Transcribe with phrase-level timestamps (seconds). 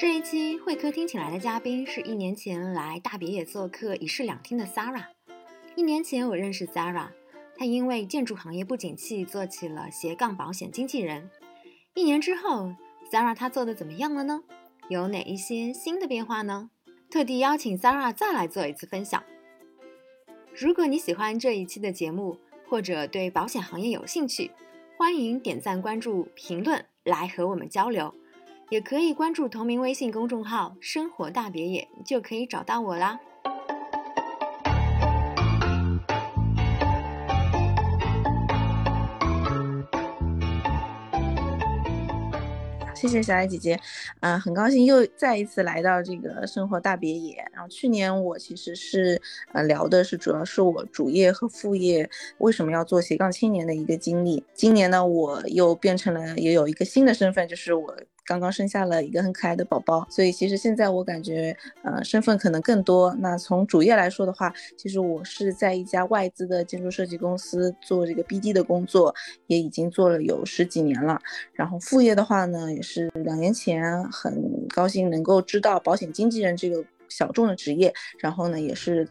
[0.00, 5.04] 这一期会客厅请来的嘉宾是一年前来大别野做客一室两厅的 Sara。
[5.76, 7.08] 一年前我认识 Sara，
[7.54, 11.28] 她因为建筑行业不景气，做起了斜杠保险经纪人。
[11.92, 12.72] 一年之后
[13.12, 14.42] ，Sara 她做的怎么样了呢？
[14.88, 16.70] 有哪一些新的变化呢？
[17.10, 19.22] 特地邀请 Sara 再来做一次分享。
[20.54, 22.38] 如果你喜欢这一期的节目，
[22.70, 24.50] 或者对保险行业有兴趣，
[24.96, 28.14] 欢迎点赞、关注、评论来和我们交流。
[28.70, 33.18] 也可以关注同名微信公众号“生活大别野”，就可以找到我啦。
[42.94, 43.80] 谢谢小爱姐姐，
[44.20, 47.44] 嗯，很高兴又再一次来到这个生活大别野。
[47.52, 49.20] 然后去年我其实是
[49.52, 54.44] 呃聊的是主要是我主业和副业为什么要做斜杠青年的一个经历。
[54.54, 57.92] 今年呢，我又变成了也有一个新的身份，就是我。
[58.30, 63.12] 刚刚生下了一个很可爱的宝宝，所以其实现在我感觉，呃，身份可能更多。
[63.18, 69.12] 那从主业来说的话，其实我是在一家外资的建筑设计公司做这个 BD 的工作，
[69.48, 71.20] 也已经做了有十几年了。
[71.52, 79.08] 然后副业的话呢，也是两年前很高兴能够知道保险经纪人这个小众的职业，然后呢，也是。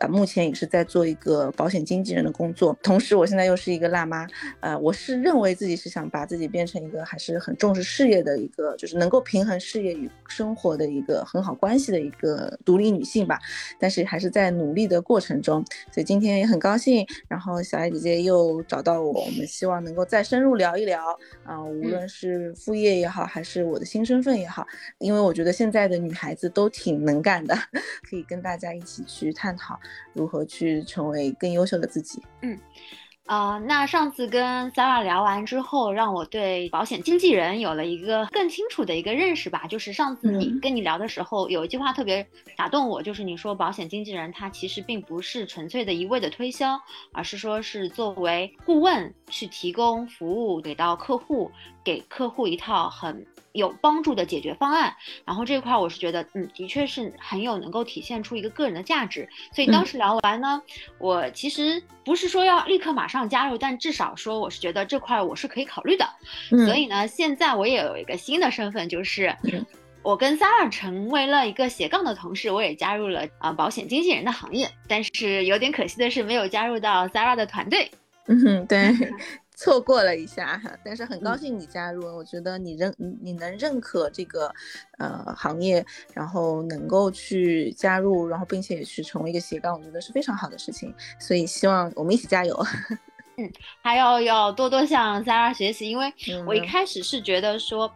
[0.00, 4.26] 啊，目前也是在做一个保险经纪人的工作，同时我现在又是一个辣妈，
[4.60, 13.38] 呃，我是认为自己是想把自己变成一个还是很重视事业的一个，就是能够平衡事业与生活的一个很好关系的一个独立女性吧，
[13.78, 21.00] 但是还是在努力的过程中，所以今天也很高兴，然后小爱姐姐又找到我，我们希望能够再深入聊一聊，
[21.44, 24.66] 啊，无论是副业也好，还是我的新身份也好，
[24.98, 27.54] 因为我觉得现在的女孩子都挺能干的，
[28.08, 29.78] 可以跟大家一起去探讨。
[30.12, 32.22] 如何去成为更优秀的自己？
[32.42, 32.58] 嗯。
[33.26, 39.66] 啊，那上次跟 Sarah 聊完之后，让我对保险经纪人有了一个更清楚的一个认识吧。
[39.66, 46.78] 就是上次你跟你聊的时候，有一句话特别打动我，就是你说保险经纪人他其实并不是纯粹的一味的推销，
[47.12, 51.50] 而是说是作为顾问去提供服务给到客户，
[51.82, 54.94] 给客户一套很有帮助的解决方案。
[55.24, 59.26] 然后这块我是觉得，嗯，的确是很有能够体现出一个个人的价值。
[59.52, 60.62] 所以当时聊完呢，
[60.98, 63.14] 我其实不是说要立刻马上。
[63.28, 66.04] 加入，但至少说我是觉得这块我是可以考虑的，
[66.66, 69.34] 所以呢，现在我也有一个新的身份，就是
[70.02, 77.90] 我跟 Sarah 成为了一个斜杠的同事，我也加入了啊保险经纪人的行业，但是有点可惜的是没有加入到 Sarah 的团队。
[78.26, 78.92] 嗯，对。
[79.64, 82.04] 错过了一下哈，但是很高兴你加入。
[82.14, 84.52] 我觉得你认你能认可这个
[84.98, 85.82] 呃行业，
[86.12, 90.94] 然后能够去加入，然后并且也去成为一个斜杠，我觉得是非常好的事情。
[91.18, 92.54] 所以希望我们一起加油。
[93.38, 96.12] 嗯，还要要多多向 Sarah 学习，因为
[96.46, 97.90] 我一开始是觉得说，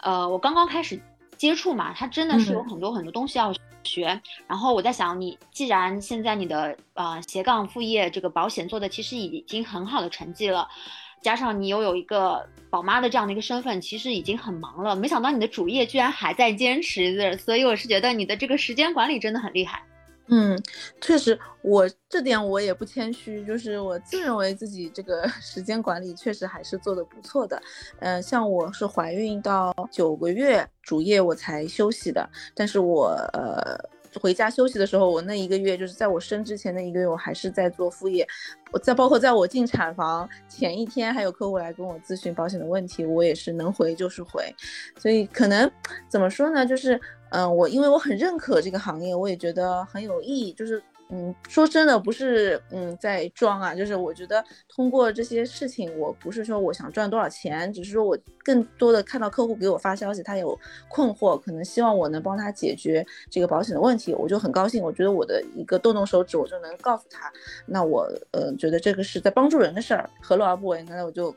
[0.00, 1.00] 呃，我刚刚开始
[1.38, 4.20] 接触嘛，它真的是有很多很多东西要学。
[4.48, 10.68] 然后我在想，你既然现在你的呃斜杠副业这个保险做的其实已经很好的成绩了。
[11.22, 14.96] 加上你又有一个宝妈的这样的一个身份，其实已经很忙了。
[14.96, 19.82] 没想到你的主业居然还在坚持，所以我是觉得你的这个时间管理真的很厉害。
[20.26, 20.60] 嗯，
[21.00, 27.60] 确实，我这点我也不谦虚，就是我自认为自己这个 时间管理确实还是做的不错的。
[28.00, 34.01] 嗯，像我是怀孕到九个月，主业我才休息的，但是我呃。
[34.20, 38.26] 回家休息的时候，我那一个月就是在我生之前那一个月，我还是在做副业。
[38.72, 44.54] 我在包括在我进产房前一天，还有客户来跟我咨询保险的问题，我也是能回就是回。
[44.96, 45.70] 所以可能
[46.08, 46.64] 怎么说呢？
[46.64, 47.00] 就是
[47.30, 50.82] 嗯，我因为我很认可这个行业，我也觉得很有意义，就是。
[51.14, 60.58] 嗯，说真的，不是嗯在装啊，就是我觉得通过这些事情，我不是说我想赚多少钱，只是说我更多的看到客户给我发消息，他有
[60.88, 64.82] 困惑，可能希望我能帮他解决这个保险的问题，我就很高兴。
[64.82, 67.30] 我觉得我的一个动动手指，我就能告诉他，
[67.66, 70.82] 那我呃觉得这个是在帮助人的事儿，何乐而不为？
[70.84, 71.30] 那我就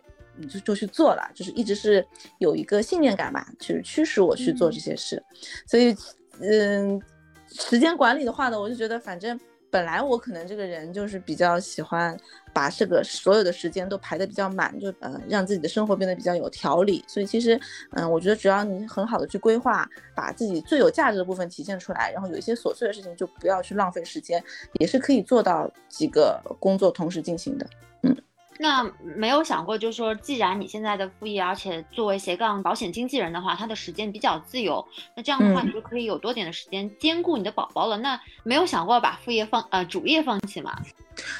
[0.50, 2.07] 就就去做了，就是一直是
[2.38, 5.22] 有一个信念感吧，就是驱使我去做这些事。
[5.68, 5.94] 所以
[6.39, 7.01] 嗯，
[7.50, 9.38] 时间管理的话呢，我就觉得反正。
[9.75, 12.18] 本来我可能这个人就是比较喜欢
[12.54, 17.04] 把这个所有的时间都排得比较满，就嗯让自己的生活变得比较有条理。
[17.10, 17.60] 所以其实
[17.92, 19.86] 嗯，我觉得只要你很好的去规划，
[20.16, 24.42] 把自己最有价值的部分体现出来，然后有一些琐碎的事情就不要去浪费时间，
[24.80, 27.68] 也是可以做到几个工作同时进行的。
[28.04, 28.16] 嗯。
[28.57, 34.86] 那没有想过，就是说，既然你现在的副业，而且作为斜杠保险经纪人的话，他的时间比较自由，
[35.16, 37.98] 那这样的话，你就可以有多点的时间兼顾你的宝宝了。
[37.98, 40.74] 那没有想过把副业放呃主业放弃吗？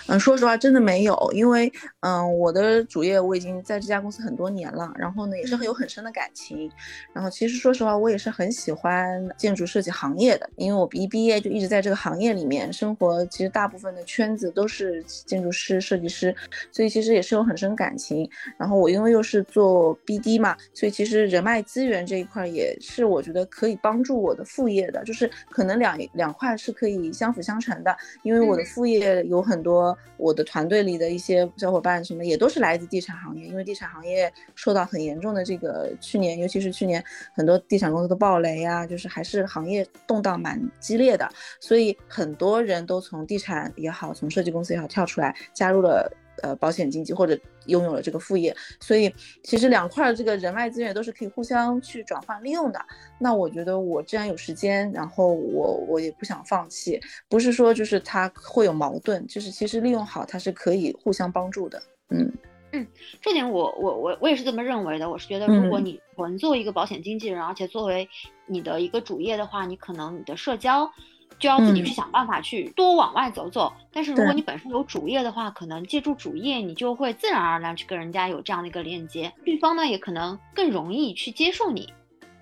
[0.08, 6.72] 嗯，说实话，真的没有，因为嗯，我的主业我已经在这家公司很多年了，然后呢，也是很有很深的感情。
[7.12, 16.34] 然后其实说实话，我也是很喜欢建筑设计行业的，因为我一毕业就一直在这个行业里面生活，其实大部分的圈子都是建筑师、设计师，
[16.72, 18.30] 所以其实也是有很深感情。
[18.58, 29.98] 然后我因为又是做 BD 嘛，所以其实人脉资源这一块也是我觉得可以帮助我的副业的，就是可能两两块是可以相辅相成的，因为我的副业有很多。
[30.18, 37.04] 我的团队里的一些小伙伴什么也都是来自地产行业，因为地产行业受到很严重的这个去年，尤其是去年
[37.34, 41.30] 很多地产公司的暴雷啊，就是还是行业动荡蛮激烈的，
[41.60, 46.10] 所以很多人都从地产也好，从设计公司也好跳出来，加入了。
[46.42, 47.38] 呃，保险经纪或者
[47.68, 52.80] 拥有了这个副业，所以其实两块这个人脉资源都是可以互相去转换利用的。
[53.20, 57.00] 那我觉得我既然有时间，然后我我也不想放弃，
[57.30, 61.82] 不是说就是它会有矛盾，就是其实利用好它是可以互相帮助的。
[62.10, 62.32] 嗯
[62.72, 62.86] 嗯，
[63.22, 65.10] 这点我我我我也是这么认为的。
[65.10, 68.08] 我是觉得，如果你纯做一个保险经纪人，而且作为
[68.46, 70.92] 你的一个主业的话，你可能你的社交。
[71.38, 81.92] 就要自己去想办法去多往外走走，但是如果你本身有主业的话，可能借助主业，你就会自然而然去跟人家有这样的一个链接，对方呢也可能更容易去接受你。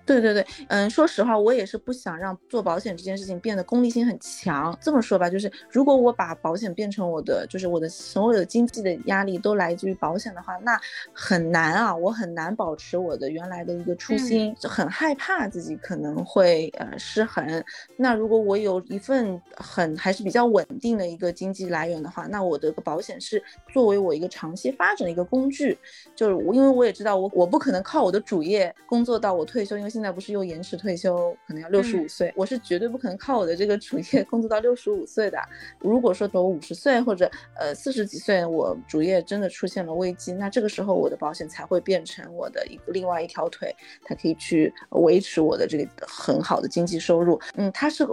[0.06, 4.76] 对对对，嗯，说实话，我也是不想让做保险这件事情变得功利性很强。
[4.78, 10.78] 这么说吧，就是如果我把保险变成我的，就是我的所有的经济的压力都来自于保险的话，那
[11.14, 17.64] 很难啊，我很难保持我的原来的一个初心，就很害怕自己可能会呃失衡。
[17.96, 23.42] 那如果我有一份很还是比较稳定的一个经济来源的话，那我的个保险是
[23.72, 25.78] 作为我一个长期发展的一个工具。
[26.14, 29.93] 就是我，因为我也知道我我不可能靠我的主业工作到我退休，因为。
[29.94, 32.32] 现在不是又延迟退休，可能要六十五岁。
[32.34, 35.38] 我是绝对不可能靠我的这个主业工作到六十五岁的。
[35.78, 47.40] 如果说等我五十岁或者呃四十几岁，我主业真的出现了危机，那这个时候我的保险才会变成我的一个另外一条腿，它可以去维持我的这个很好的经济收入。
[47.54, 48.04] 嗯，它是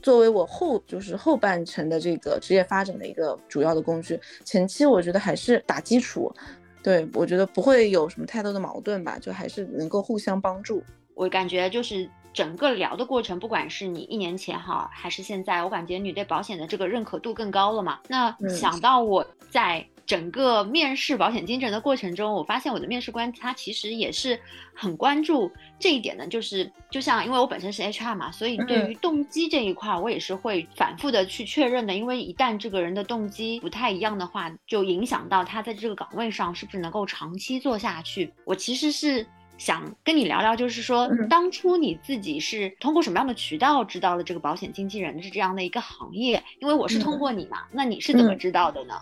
[0.00, 4.20] 作为我后就是后半程的这个职业发展的一个主要的工具。
[4.44, 6.32] 前期我觉得还是打基础，
[6.80, 10.80] 对我觉得不会有什么太多的矛盾吧，就还是能够互相帮助。
[11.14, 18.00] 我感觉就是整个聊的过程，不管是你一年前哈，还是现在，我感觉你对保险的这个认可度更高了嘛。
[18.08, 24.38] 那想到我在整个面试保险经纪人的过程中，我发现我的面试官他其实也是
[24.74, 31.94] 很关注这一点的，就是就像因为我本身是 HR 嘛，所以对于动机这一块，我也是会反复的去确认的。
[31.94, 38.34] 因为一旦这个人的动机不太一样的话，就影响到他在这个岗位上是不是能够长期做下去。
[38.44, 39.24] 我其实是。
[39.56, 46.42] 想跟你聊聊，就是说，当初你自己是通过什么样的渠道知道了这个保险经纪人是这样的一个行业？
[46.60, 48.94] 因为我是通过你嘛，那你是怎么知道的呢？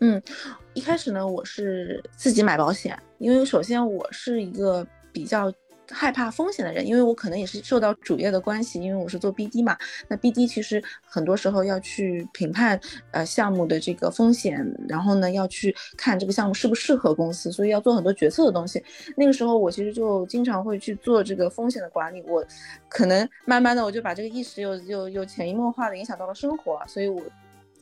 [0.00, 0.22] 嗯，
[0.74, 5.52] 一开始呢，我是自己买保险，因为首先我是一个比较。
[5.90, 9.76] 害怕风险的人，因为我可能也是受到主业的关系，因为我是做 BD 嘛。
[10.08, 12.78] 那 BD 其实很多时候要去评判
[13.10, 18.82] 呃项目的这个风险，然后呢要去看这个项目适不适合公司，所以要做很多决策的东西。
[19.16, 22.22] 那个时候我其实就经常会去做这个风险的管理。
[22.26, 22.44] 我
[22.88, 27.20] 可能慢慢的我就把这个意识又又又潜移默化的影响到了生活，所以我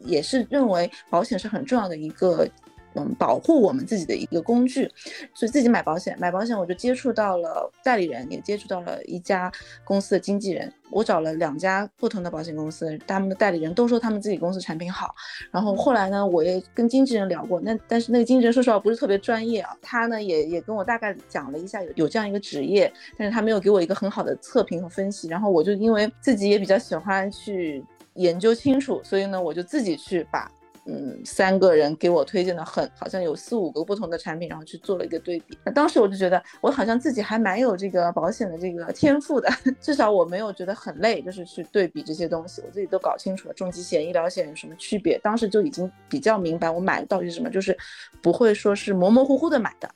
[0.00, 2.48] 也是认为保险是很重要的一个。
[2.94, 4.90] 嗯，保护我们自己的一个工具，
[5.34, 9.50] 所以自己买保险，买保险我就接触到了代理人，也接触到了一家
[9.84, 10.72] 公司的经纪人。
[10.90, 15.14] 我找了两家不同的保险公司，他们的代理人都说他们自己公司产品好。
[15.50, 25.28] 然后后来呢，我也跟经纪人聊过，那但是那个经纪人说实话不是特别专业啊，他呢也也跟我大概讲了一下有有这样一个职业，但是他没有给我一个很好的测评和分析。
[25.28, 27.82] 然后我就因为自己也比较喜欢去
[28.16, 30.50] 研究清楚，所以呢我就自己去把。
[30.84, 35.56] 嗯，三个人给我推荐的很，好像有四五个不同的产品，然后去做了一个对比。
[35.64, 39.48] 那当时我就觉得，我好像自己还蛮有这个保险的这个天赋的，
[39.80, 45.16] 至少我没有觉得很累，就是去对比这些东西，我自己都搞清楚了重疾险、医疗险有什么区别。
[45.22, 47.76] 当时就已经比较明白我买的到底是什么，就是
[48.20, 49.88] 不会说是模模糊糊的买的。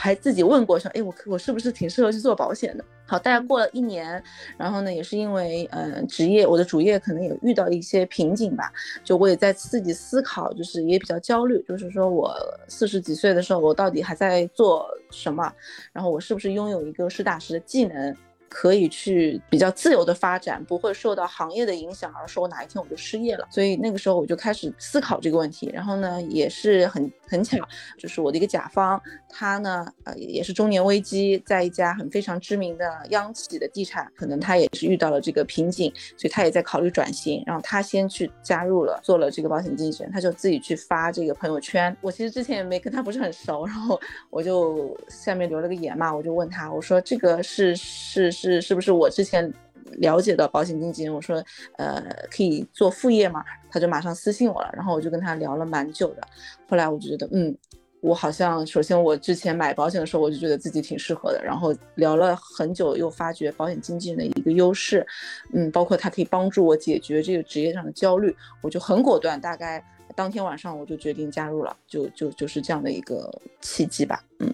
[0.00, 2.82] 我还自己问过说，哎，我我是不是挺适合去做保险的？
[3.04, 4.22] 好，大概过了一年，
[4.56, 8.72] 然后呢，也是因为嗯职业，我的主业可能也遇到一些瓶颈吧，
[9.04, 12.34] 就我也在自己思考，就是也比较焦虑，就是说我
[12.66, 15.52] 四十几岁的时候，我到底还在做什么？
[15.92, 18.16] 然后我是不是拥有一个实打实的技能？
[18.52, 23.46] 可以去比较自由的发展，不会受到行业的影响，而说我哪一天我就失业了。
[23.48, 25.70] 所以那个时候我就开始思考这个问题。
[25.72, 27.56] 然后呢，也是很很巧，
[27.96, 37.42] 就是我的一个甲方，他呢，呃，也是中年危机，在一家很非常知名的央企的地产，可能他也是遇到了这个瓶颈，所以他也在考虑转型。
[37.46, 41.96] 然后他先去加入了，做了这个保险经纪人，他就自己去发这个朋友圈。
[42.00, 49.52] 我其实之前也没跟他不是很熟，然后我就下面留了个言嘛，我就问他，我说这个是是是是不是我之前
[49.98, 51.14] 了解的保险经纪人？
[51.14, 51.42] 我说
[51.76, 53.44] 呃可以做副业吗？
[53.70, 56.22] 他就马上私信我了，然后我就跟他聊了蛮久的。
[56.68, 57.56] 后来我就觉得嗯。
[58.02, 65.06] 我好像，首先我之前买保险的时候，我就觉得自己挺适合的，然后聊了很久，又发觉保险经纪人的一个优势，
[65.52, 69.84] 嗯，包括他可以帮助我解决这个职业上的焦虑，我就很果断，大概
[70.16, 74.48] 当天晚上我就决定加入了，就就就是这样的一个契机吧，嗯，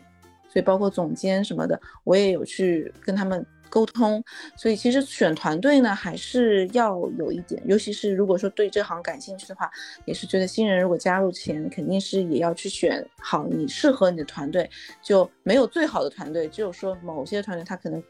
[0.48, 3.46] 所以包括总监什么的，我也有去跟他们。
[3.68, 4.22] 沟通，
[4.56, 9.70] 所以其实选团队呢，还是要有一点，尤其是如果说对这行感兴趣的话，
[10.04, 14.68] 也是觉得新人如果加入前，肯定是也要去选好你适合你的团队，
[15.02, 18.02] 就没有最好的团队，只有说某些团队他可能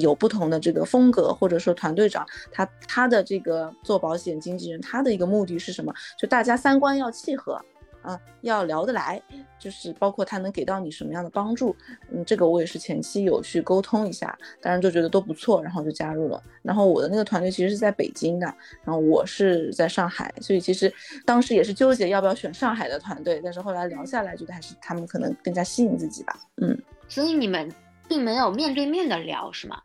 [0.00, 7.60] 有不同的这个风格，或者说团队长他他的这个做保险经纪人他的一个目的是什么，就大家三观要契合。
[8.02, 9.20] 啊，要聊得来，
[9.58, 11.74] 就是包括他能给到你什么样的帮助，
[12.10, 16.42] 嗯，这个我也是前期有去沟通一下，当然就觉得都不错，然后就加入了。
[16.62, 18.46] 然后我的那个团队其实是在北京的，
[18.84, 20.92] 然后我是在上海，所以其实
[21.24, 26.38] 当时也是纠结要不要选上海的团队，但是后来聊下来，觉得还是他们可能更加吸引自己吧。
[26.62, 26.76] 嗯，
[27.08, 27.70] 所以你们
[28.08, 29.80] 并没有面对面的聊，是吗？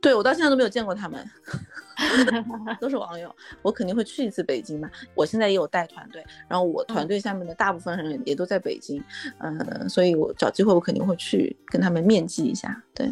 [0.00, 1.28] 对我到现在都没有见过他们。
[2.80, 4.90] 都是网友，我肯定会去一次北京嘛。
[5.14, 9.02] 我现在也有带团队，然后我团队下面的大部分人也都在北京，
[9.38, 12.80] 嗯，所以我找机会我肯定会去跟他们面基一下。
[12.94, 13.08] 对，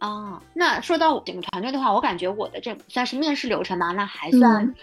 [0.00, 4.74] 哦，那说到整个团队的话，我感觉我的这算是面试流程吧，那还算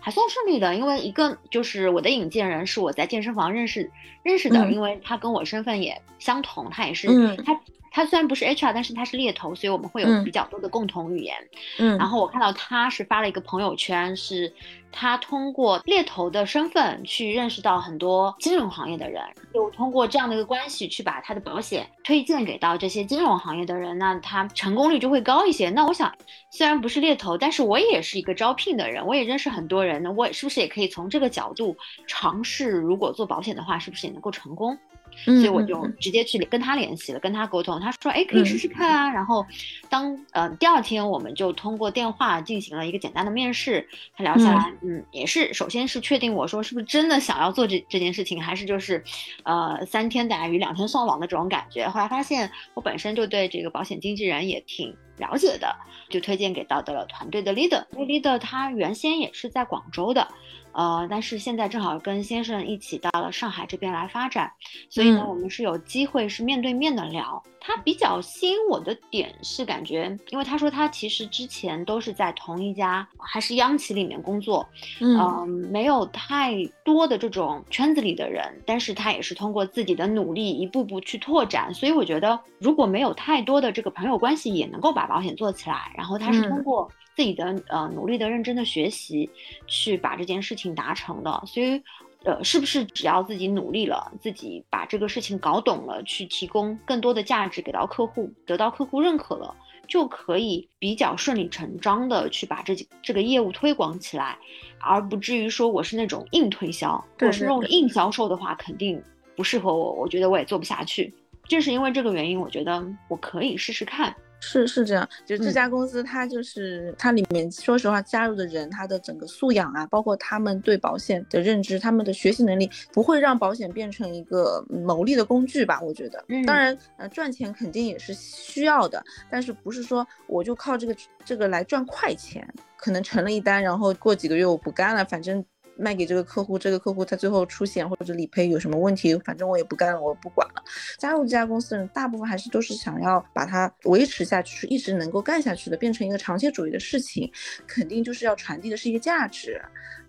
[0.00, 3.90] 还算顺利的，因为一个就是我的引荐人是我在健身房认识
[4.22, 7.08] 认识的，因为他跟我身份也相同，他也是
[7.38, 7.60] 他。
[7.96, 11.34] 他虽然不是 HR，但是他是猎头，所以我们会有比较多的共同语言。
[11.78, 14.52] 嗯，然后我看到他是发了一个朋友圈，是
[14.92, 19.22] 他通过猎头的身份去认识到很多金融行业的人，
[19.54, 25.70] 又通过这样的一个关系去把他的保险推荐给到这些金融行业的人，那他成功率就会高一些。
[25.70, 26.14] 那我想，
[26.50, 31.74] 虽然不是猎头，但是我也是一个招聘的人，我也认识很多人，那我是不是也可以从这个角度
[32.06, 34.76] 尝试，如果做保险的话，是不是也能够成功？
[35.24, 37.80] 所以我就直接去跟他联系了，跟他沟通。
[37.80, 39.44] 他说：“哎，可以试试看啊。”然后，
[39.88, 43.88] 当呃第二天，我们就通过电话进行了一个简单的面试。
[44.16, 49.02] 他聊下来，嗯，也是首先是确定我说是不是真的想要做这这件事情，还是就是，
[49.44, 51.88] 呃，三天打鱼两天上网的这种感觉。
[51.88, 55.74] 后来发现我本身就对这个保险经纪人也挺了解的，
[56.08, 57.84] 就推荐给到的了团队的 leader。
[57.94, 60.28] leader 他原先也是在广州的。
[60.76, 64.52] 呃，但是现在正好跟先生一起到了上海这边来发展，
[64.90, 67.42] 所以呢，我们是有机会是面对面的聊。
[67.66, 74.64] 他比较吸引我的点是感觉，因为他说他其实之前都是在同一家还是央企里面工作，
[75.00, 81.74] 嗯，没有太多的这种圈子里的人，但是他也是通过自己的努力一步步去拓展。
[81.74, 85.90] 所以我觉得如果没有太多的这个朋友关系，也能够把保险做起来。
[85.96, 86.88] 然后他是通过。
[87.16, 89.30] 自己的呃努力的认真的学习，
[89.66, 91.82] 去把这件事情达成的，所以，
[92.24, 99.54] 呃，是不是只要自己努力了，自己把这个事情搞懂了，去提供更多的价值给到客户，得到客户认可了，
[99.86, 104.36] 就可以比较顺理成章的去把这这个业务推广起来，
[104.80, 109.00] 而不至于说我是那种硬推销，我是那种硬销售的话，肯定
[109.36, 111.14] 不适合我，我觉得我也做不下去。
[111.44, 114.12] 正是因为这个原因，我觉得我可以试试看。
[114.48, 125.80] 是是这样，就这家公司，它就是它里面，说实话，加入的人，他的整个素养啊，包括他们对保险的认知，他们的学习能力，不会让保险变成一个牟利的工具吧？
[125.80, 135.44] 我觉得，嗯当然，呃，赚钱肯定也是需要的，但是不是说我就靠这个这个来赚快钱，可能成了一单，然后过几个月我不干了，反正。
[135.76, 140.62] 卖给这个客户，这个客户他最后出险或者理赔有什么问题，反正我也不干了，我不管了。
[140.98, 147.30] 加入这家公司的人，大部分还是都是想要把它维持下去，一直能够干下去的，变成一个长期主义的事情，
[147.66, 149.60] 肯定就是要传递的是一个价值，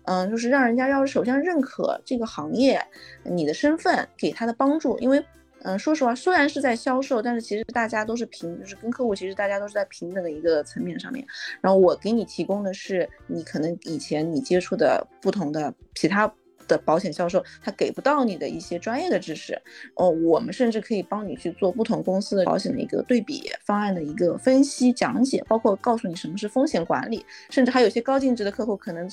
[0.04, 2.80] 嗯，就是让人家要首先认可这个行业，
[3.24, 5.24] 你的身份给他的帮助，因为。
[5.62, 11.26] 嗯，说实话，虽然是在销售，但是其实大家都是平，就是跟客户，其实大家都是在平等的一个层面上面。
[11.60, 16.32] 然后我给你提供的是你可能以前你接触的不同的其他
[16.68, 19.60] 的保险销售他给不到你的一些专业的知识。
[19.94, 29.08] 哦，我们甚至可以帮你去做不同公司的保险的一个对比方案的一个分析讲解，包括告诉你什么是风险管理，甚至还有些高净值的客户可能。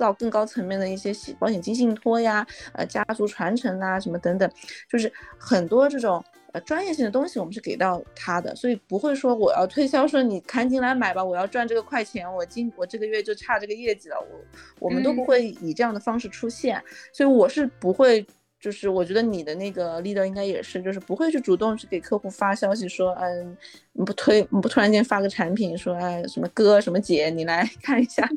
[0.00, 4.50] 到更高层面的一些保险金信托呀，呃，家族传承啊，什么等等，
[4.88, 18.26] 就是很多这种呃专业性的东西，我们是给到他的，所以不会说我要推销说你赶紧来买吧，我要赚这个快钱，我今我这个月就差这个业绩了，我我们都不会以这样的方式出现，所以我是不会。
[18.60, 23.56] 就是我觉得你的那个 leader 应该也是，就是不会去主动去给客户发消息说，嗯，
[24.04, 28.28] 不推不突然间发个产品说，哎，什么哥什么姐，你来 看一下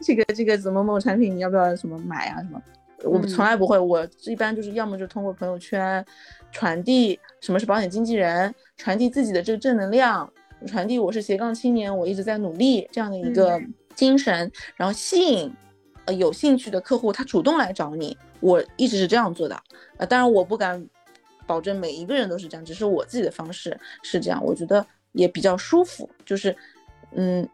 [0.00, 2.62] 这个这个怎么某产品，你要不要什么买啊什么？
[3.04, 6.04] 我从来不会，我一般就是要么就通过朋友圈
[6.50, 10.32] 传递什么是保险经纪人，传递自己的这个正能量，
[10.66, 13.60] 传递我是斜杠青年，我一直在努力这样的一个
[13.94, 15.52] 精神，然后吸引。
[16.06, 19.60] 呃，有兴趣的客户他主动来找你，我一直是这样做的。
[19.96, 20.86] 呃，当然我不敢
[21.46, 26.08] 保证每一个人都是这样，只是我自己的方式是这样，我觉得也比较舒服。
[26.24, 26.54] 就是，
[27.12, 27.48] 嗯，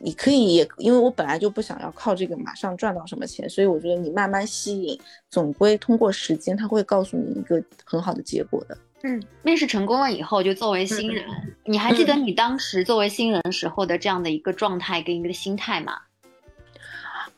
[0.00, 4.98] 你可以也，因为我本来就不想要靠这个马上赚到什么钱，所以我觉得你慢慢吸引，
[5.30, 8.76] 总归通过时间他会告诉你一个很好的结果的。
[9.02, 11.24] 嗯，面试成功了以后，就作为新人，
[11.64, 15.98] 你还记得你当时作为新人时候的这样的一个状态跟一个心态吗？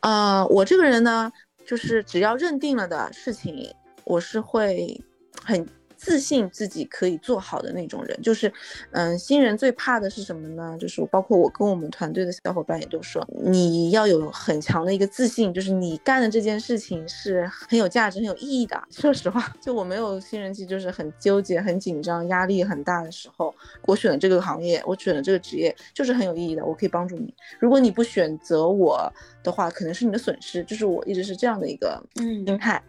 [0.00, 1.30] 啊，我这个人呢，
[1.68, 3.70] 就是只要认定了的事情，
[4.04, 4.98] 我是会
[5.44, 5.68] 很。
[5.98, 8.50] 自信自己可以做好的那种人，就是，
[8.92, 10.76] 嗯，新人最怕的是什么呢？
[10.80, 18.80] 就是包括我跟我们团队的小伙伴也都说，你要有很强的一个自信，就是你干的这件事情是很有价值、很有意义的。
[18.90, 23.52] 说实话，就我没有新人期，就是很纠结、很紧张、压力很大的时候，
[23.84, 26.64] 我选了这个行业，我选了这个职业，就是很有意义的。
[26.64, 27.34] 我可以帮助你。
[27.58, 29.12] 如果你不选择我
[29.42, 30.62] 的话，可能是你的损失。
[30.62, 32.80] 就是我一直是这样的一个嗯心态。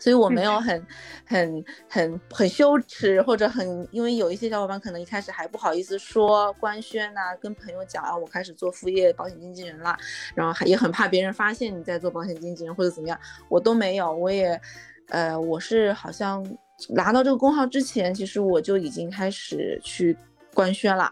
[0.00, 0.86] 所以我没有很、
[1.26, 9.96] 很、很、很羞耻，或者很，因为有一些小伙伴可能一开始还不好意思说官宣呐，跟朋友讲啊，我开始做副业保险经纪人了，
[10.34, 14.60] 然后还也很怕别人发现你在做保险经纪人或者怎么样，我都没有，我也，
[15.08, 16.46] 呃，我是好像
[16.90, 20.16] 拿到这个工号之前，其实我就已经开始去
[20.54, 21.10] 官宣了，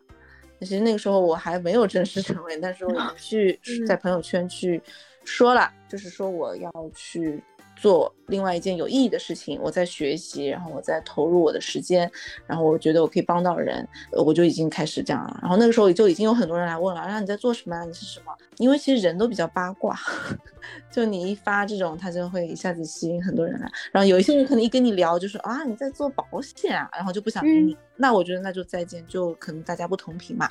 [0.61, 4.81] 其实那个时候我还没有正式成为，但是我去在朋友圈去
[5.25, 7.43] 说了，就是说我要去。
[7.77, 12.11] 做另外一件有意义的事情，我在学习，然后我在投入我的时间，
[12.47, 15.39] 然后我觉得我可以帮到人，我就已经开始这样了。
[15.43, 17.85] 然后那个时候就已经有很多人来问了，让你在做什么啊？
[17.85, 18.33] 你是什么？
[18.57, 19.95] 因为其实人都比较八卦，
[20.91, 23.71] 就你一发这种，他就会一下子吸引很多人来。
[23.93, 27.77] 然后有一些人可能一跟你聊，就说啊你在做保险啊，然后就不想跟你。
[27.97, 30.49] 那我觉得那就再见，就可能大家不同频嘛。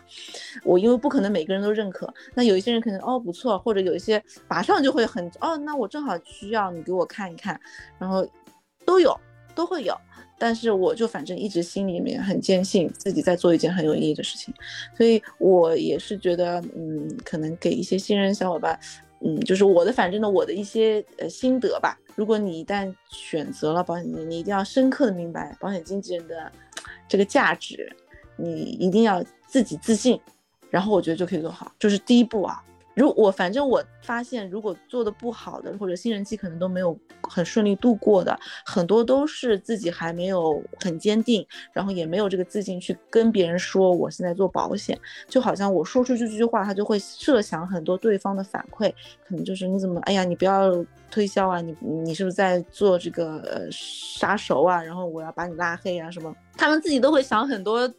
[0.63, 7.59] 我因为不可能每个人都认可，那有一些人可能哦不错，或者有一些马上就会很哦，那我正好需要你给我看一看，
[7.99, 8.27] 然后
[8.85, 9.15] 都有
[9.53, 9.95] 都会有。
[10.37, 14.53] 但是我就反正一直心里面很坚信自己在做一件很有意义的事情，
[14.97, 18.77] 所以我也是觉得嗯，可能给一些新人小伙伴，
[19.21, 21.97] 嗯，就是我的反正呢我的一些呃心得吧。
[22.15, 26.51] 如果你一旦选择了保险经纪，你一定要深刻的明白保险经纪人的。
[27.07, 27.95] 这个价值，
[28.37, 30.19] 你一定要自己自信，
[30.69, 32.63] 然后我觉得就可以做好，就是第一步啊。
[32.95, 48.89] 如我反正我发现，如果做的不好的或者新人期可能都没有很顺利度过的，很多都是自己还没有很坚定，然后也没有这个自信去跟别人说我现在做保险，就好像我说出去这句话，他就会设想很多对方的反馈，
[49.27, 50.71] 可能就是你怎么，哎呀，你不要
[51.11, 54.81] 推销啊，你你是不是在做这个呃杀熟啊？
[54.81, 56.33] 然后我要把你拉黑啊什么？
[56.57, 57.91] 他们自己都会想很多。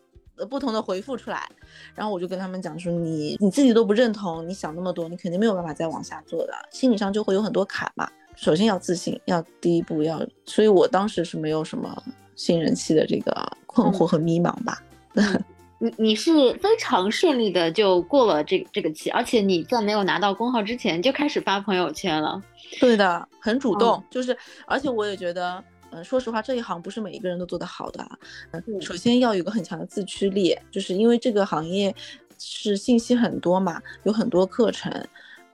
[0.50, 1.48] 不同的回复出来，
[1.94, 8.08] 然后我就跟他们讲说，你你自己都不认同，你想那么多，你肯定没有办法再往下做的，心理上就会有很多坎嘛。
[8.34, 12.02] 首先要自信，要第一步要，所以我当时是没有什么
[12.34, 13.32] 新人期的这个
[13.66, 14.82] 困惑和迷茫吧。
[15.78, 22.42] 你你是非常顺利的就过了这这个期，而且你在没有拿到工号之前就开始发朋友圈了。
[22.80, 25.62] 对的，很主动，就是而且我也觉得。
[25.92, 28.04] 嗯，说实话，这一行不是每一个人都做得好的。
[28.50, 31.94] 嗯，首先要有个很强的自驱力，就是因为这个行业
[32.38, 34.92] 是信息很多嘛，有很多课程。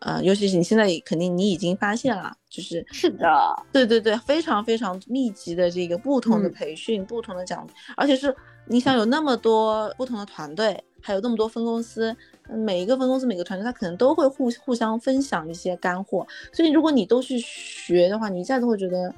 [0.01, 3.29] 呃，尤其是你现在肯定你已经发现了，就是是的，
[3.71, 7.65] 对对对，非常非常密集的这个不同的培训、不同的讲，
[7.97, 8.35] 而且是
[8.67, 12.17] 你想有那么多不同的团队，还有那么多分公司，
[12.49, 16.27] 每一个分公司、每个团队，他可能都会互互相分享一些干货。
[16.53, 19.15] 所以如果你都去学的话，你一下子会觉得。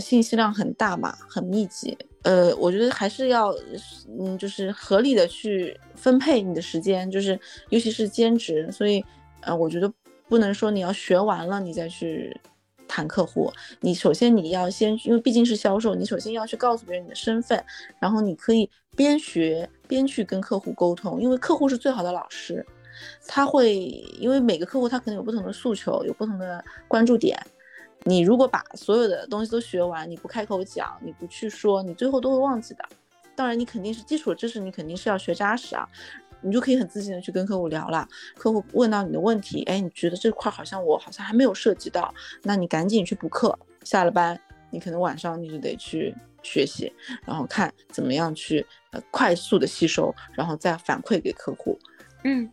[0.00, 1.96] 信息量很大嘛，很密集。
[2.22, 3.54] 呃，我觉得还是要，
[4.18, 8.70] 嗯，就是合理的去分配你的时间，就是尤其是兼职。
[8.72, 9.04] 所以，
[9.42, 9.92] 呃，我觉得
[10.28, 12.34] 不能说你要学完了你再去
[12.88, 17.62] 谈客户，你首先你要先，因为毕竟是销售，你首先要去告诉别人你的身份，
[18.00, 22.64] 然后你可以边学边去跟客户沟通，因为客户是最好的老师，
[23.26, 23.74] 他会
[24.18, 27.38] 因为每个客户他可能有不同的诉求，有不同的关注点，
[28.04, 32.84] 你如果把所有的东西都学完，你不开口讲，你不去说，你最后都会忘记的。
[33.34, 35.88] 当然，你肯定是基础知识，你肯定是要学扎实啊。
[36.40, 38.06] 你就可以很自信的去跟客户聊了。
[38.36, 43.58] 客户问到你的问题，哎，你觉得这块好像我好像还没有涉及到，那你赶紧去补课。
[43.82, 44.38] 下了班，
[44.70, 46.92] 你可能晚上你就得去学习，
[47.24, 51.78] 然后看怎么样去呃快速的吸收，然后再反馈给客户。
[52.24, 52.50] 嗯，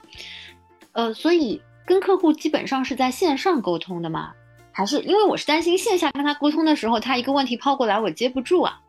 [0.94, 4.34] 呃，所以跟客户基本上是在线上沟通的嘛？
[4.72, 8.82] 还是因为我是担心线下跟他沟通的时候，他一个问题抛过来我接不住啊？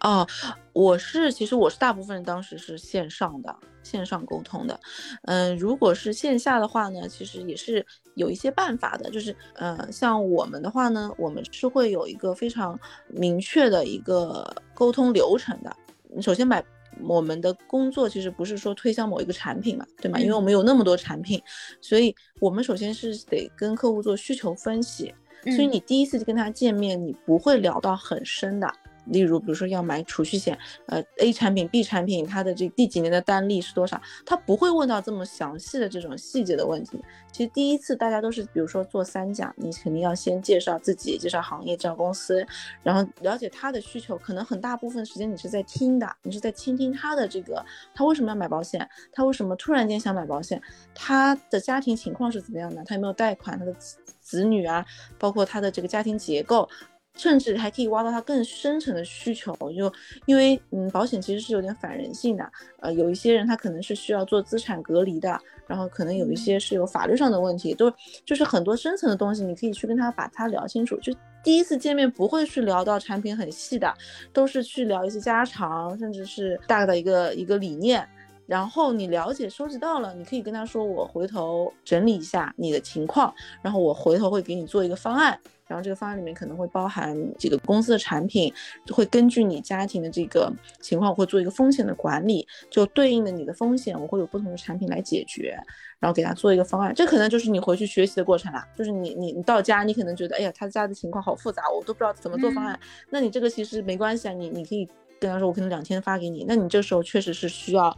[0.00, 0.26] 哦，
[0.72, 3.54] 我是其实我是大部分当时是线上的。
[3.84, 4.78] 线上沟通的，
[5.24, 15.76] 嗯，如果是线下的话呢，其实也是有一些办法的，就是，呃，像我们的话呢，我们是会有一个非常明确的一个沟通流程的。
[16.22, 16.64] 首先买
[17.00, 20.20] 我们的工作其实不是说推销某一个产品嘛，对吗？
[20.20, 21.42] 因为我们有那么多产品，
[21.80, 28.72] 所以我们首先是得跟客户做需求分析，所以你第一次跟他见面，你不会聊到很深的。
[29.06, 34.00] 例如，比如说要买储蓄险，呃，A 产品、B 产品，它的这第几年的单利是多少？
[34.24, 37.02] 他不会问到这么详细的这种细节的问题。
[37.32, 42.46] 其实第一次大家都是，比如说做三讲，你肯定要先介绍自己，介绍行业，介绍公司，
[42.82, 44.16] 然后了解他的需求。
[44.18, 48.88] 可能很大部分时间你是在听的，你是在倾听他的这个，他为什么要买保险？
[49.12, 50.60] 他为什么突然间想买保险？
[50.94, 52.84] 他的家庭情况是怎么样的？
[52.84, 53.58] 他有没有贷款？
[53.58, 53.74] 他的
[54.20, 54.84] 子女啊，
[55.18, 56.68] 包括他的这个家庭结构。
[57.16, 59.92] 甚至还可以挖到他更深层的需求，就
[60.26, 67.92] 因为嗯，保险其实是有点反人性的，呃，有一些人他可能是需要做资产隔离的，然后可能有一些是有法律上的问题，都
[68.24, 70.96] 就是很多深层的东西，你可以去跟他把它聊清楚。
[70.96, 73.92] 就第一次见面不会去聊到产品很细的，
[74.32, 78.08] 都是去聊一些家常，甚至是大概的一个一个理念。
[78.46, 85.38] 然后你了解收集到了，你可以跟他说，我回头整理一下你的情况，然后我回头会给你做一个方案。
[85.72, 88.52] 然后这个方案里面可能会包含几个公司的产品，
[88.90, 95.58] 会根据你家庭的这个情况，我会做一个风险的管理，就对应的你的风险，我会有不同的产品来解决，
[95.98, 96.94] 然后给他做一个方案。
[96.94, 98.68] 这可能就是你回去学习的过程啦。
[98.76, 102.78] 就是你你你到家，你可能觉得，哎呀，他家的情况好复杂，我都不知道怎么做方案。
[103.08, 104.86] 那你这个其实没关系啊，你你可以
[105.18, 106.44] 跟他说，我可能两天发给你。
[106.46, 107.96] 那你这时候确实是需要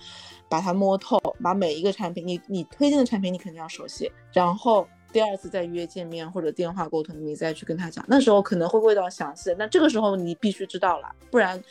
[0.49, 4.87] 把它摸透，把每一个产品，你你推荐的产品，你肯定要熟悉，然后。
[5.14, 9.55] 第二次再约见面或者电话沟通，你再去跟他讲，那时候可能会问到详细。
[9.57, 11.62] 那这个时候你必须知道了，不然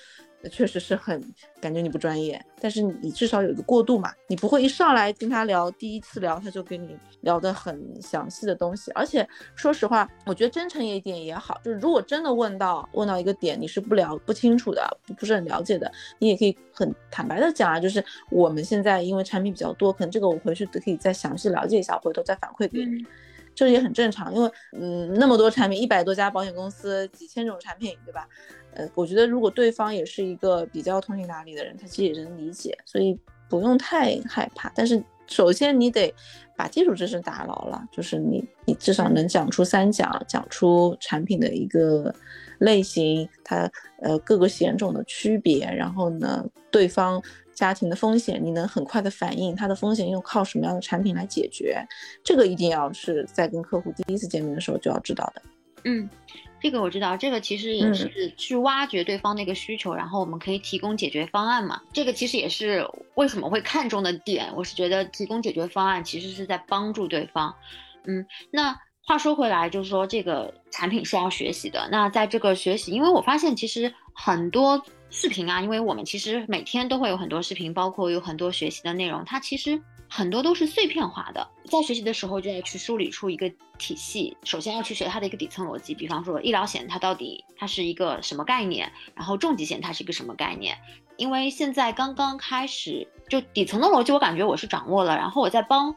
[0.49, 1.21] 确实是很
[1.59, 2.41] 感觉你不专业。
[2.61, 8.89] 但是你至少有一个过渡嘛，你不会一上来跟他聊，第一次聊他就跟你聊得很详细的东西。
[8.91, 23.05] 而且说实话，我觉得真诚一点也好，就是如果真的问到问到一个点，你是不了不清楚的，不是很了解的，你也可以很坦白的讲啊，就是我们现在因为产品比较多，可能这个我回去都可以再详细了解一下，回头再反馈给你。
[23.55, 28.27] 这也很正常，因为嗯，那么多产品，一百多家保险公司，几千种产品，对吧？
[28.73, 33.17] 呃，我觉得如果对方也是一个比较通情达理的人，他其实也能理解，所以
[33.49, 34.71] 不用太害怕。
[34.75, 36.13] 但是首先你得
[36.57, 42.13] 把基础知识打牢了，就是你你至少能讲出三讲，讲出产品的一个
[42.59, 43.69] 类型，它
[44.01, 47.21] 呃各个险种的区别，然后呢，对方。
[47.53, 51.85] 家庭的风险，你能很快的反应，它的风险又靠什么样的产品来解决？
[52.23, 55.41] 这个一定要是在跟客户第一次见面的时候就要知道的。
[55.85, 56.09] 嗯，
[56.61, 61.81] 这个我知道，这个其实也是去挖掘对方的一个需求，然后我们可以提供解决方案嘛。
[61.91, 64.49] 这个其实也是为什么会看重的点。
[64.55, 67.53] 我是觉得提供解决方案其实是在帮助对方。
[68.05, 68.73] 嗯，那
[69.05, 71.87] 话说回来，就是说这个产品是要学习的。
[71.91, 74.83] 那在这个学习，因为我发现其实很多。
[75.15, 81.47] 视频啊，因为我们其实每天都会有很多视频，包括有很多学习的内容，它其实很多都是碎片化的。
[81.65, 83.47] 在学习的时候就要去梳理出一个
[83.77, 90.75] 体系，首先要去学它的一个底层逻辑，比方说医疗险它到底它是一个什么概念，然后重疾险它是一个什么概念。
[91.15, 95.95] 因为现在刚刚开始，就底层的逻辑我感觉我是掌握了，然后我在帮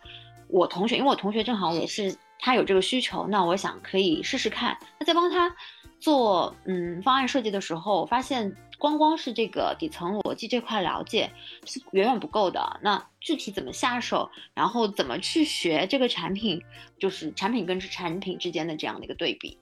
[0.49, 4.77] 我同学，因为我同学正好也是他有这个需求，那我想可以试试看。
[4.99, 5.55] 那在帮他
[5.99, 8.57] 做嗯方案设计的时候，发现。
[8.79, 11.33] 光光是这个底层逻辑这块了解
[11.65, 12.79] 是远远不够的。
[12.83, 16.63] 那具体怎么下手，然后怎么去学这个产品，
[16.99, 19.59] 就是产品跟产品之间的这样的一个对比。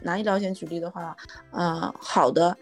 [0.00, 1.14] 拿医疗险举例的话，
[1.50, 2.56] 呃，好的，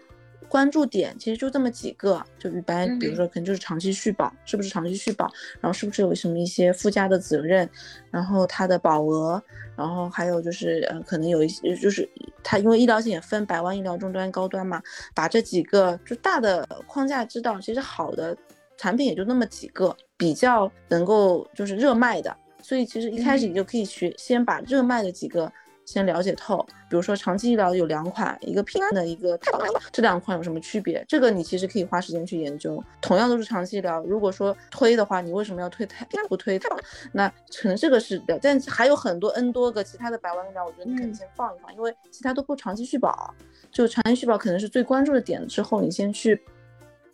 [0.53, 5.25] 关注点其实就这么几个，就一般，比如说可能就是长期续保，是不是长期续保，
[5.59, 7.67] 然后是不是有什么一些附加的责任，
[8.11, 9.41] 然后它的保额，
[9.75, 12.07] 然后还有就是呃可能有一些就是
[12.43, 14.79] 它因为医疗险也分百万医疗、中端、高端嘛，
[15.15, 18.37] 把这几个就大的框架知道，其实好的
[18.77, 25.51] 产品也就那么几个，比较能够就是热卖的，所以其实一开始你就可以去先把热卖的几个。
[25.85, 31.03] 先了解透，比如说长期医疗有两款，一个平安的，一个太保的，这两款有什么区别？
[31.07, 32.81] 这个你其实可以花时间去研究。
[33.01, 36.77] 同样都是长期医疗，如果说推的话，你为什么要推太不推太保？
[37.11, 43.33] 那可能这个是的，但还有很多 N 多个其他的百万医疗，我觉得你可以先放一放，因为其他都不长期续保，
[43.71, 45.45] 就长期续保可能是最关注的点。
[45.47, 46.41] 之后你先去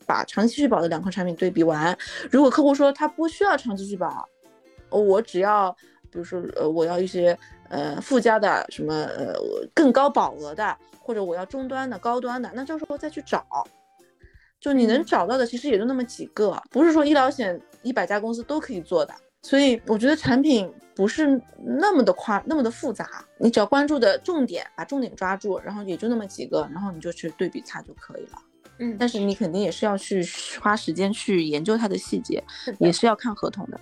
[0.06, 1.98] 把长期续保的两款产品对比完。
[2.30, 4.30] 如果客户说他不需要长期续保，
[4.90, 5.76] 我只要，
[6.12, 7.36] 比如说呃，我要一些。
[7.70, 9.34] 呃，附加的什么呃
[9.74, 13.46] 更高保额的，或者我要中端的、高端的，那这时候再去找，
[14.60, 28.40] 就你能找到的其实也就那么几个，不是说医疗险一百家公司都可以做的，所以我觉得产品不是那么的夸那么的复杂，你只要关注的重点，把重点抓住，然后也就那么几个，然后你就去对比它就可以了。
[28.80, 30.26] 嗯，但是你肯定也是要去
[30.62, 32.44] 花时间去研究它的细节，
[32.80, 33.80] 也是要看合同的。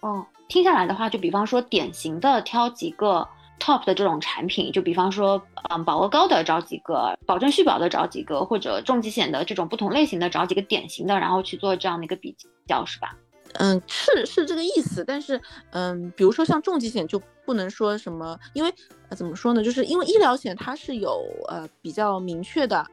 [0.00, 0.26] 哦。
[0.48, 3.28] 听下来的话，就比方说典型的挑几个
[3.60, 12.34] top 的这种产品，就比方说，嗯，保额高的找几个，保证续保的找几个，或者重疾险的这种不同类型的找几个典型的，然后去做这样的一个比
[12.66, 13.16] 较，是吧？
[13.54, 15.04] 嗯，是是这个意思。
[15.04, 18.74] 但是，嗯，比如说像重疾险就不能说什么，因为
[19.10, 19.62] 怎么说呢？
[19.62, 22.84] 就是因为医疗险它是有呃比较明确的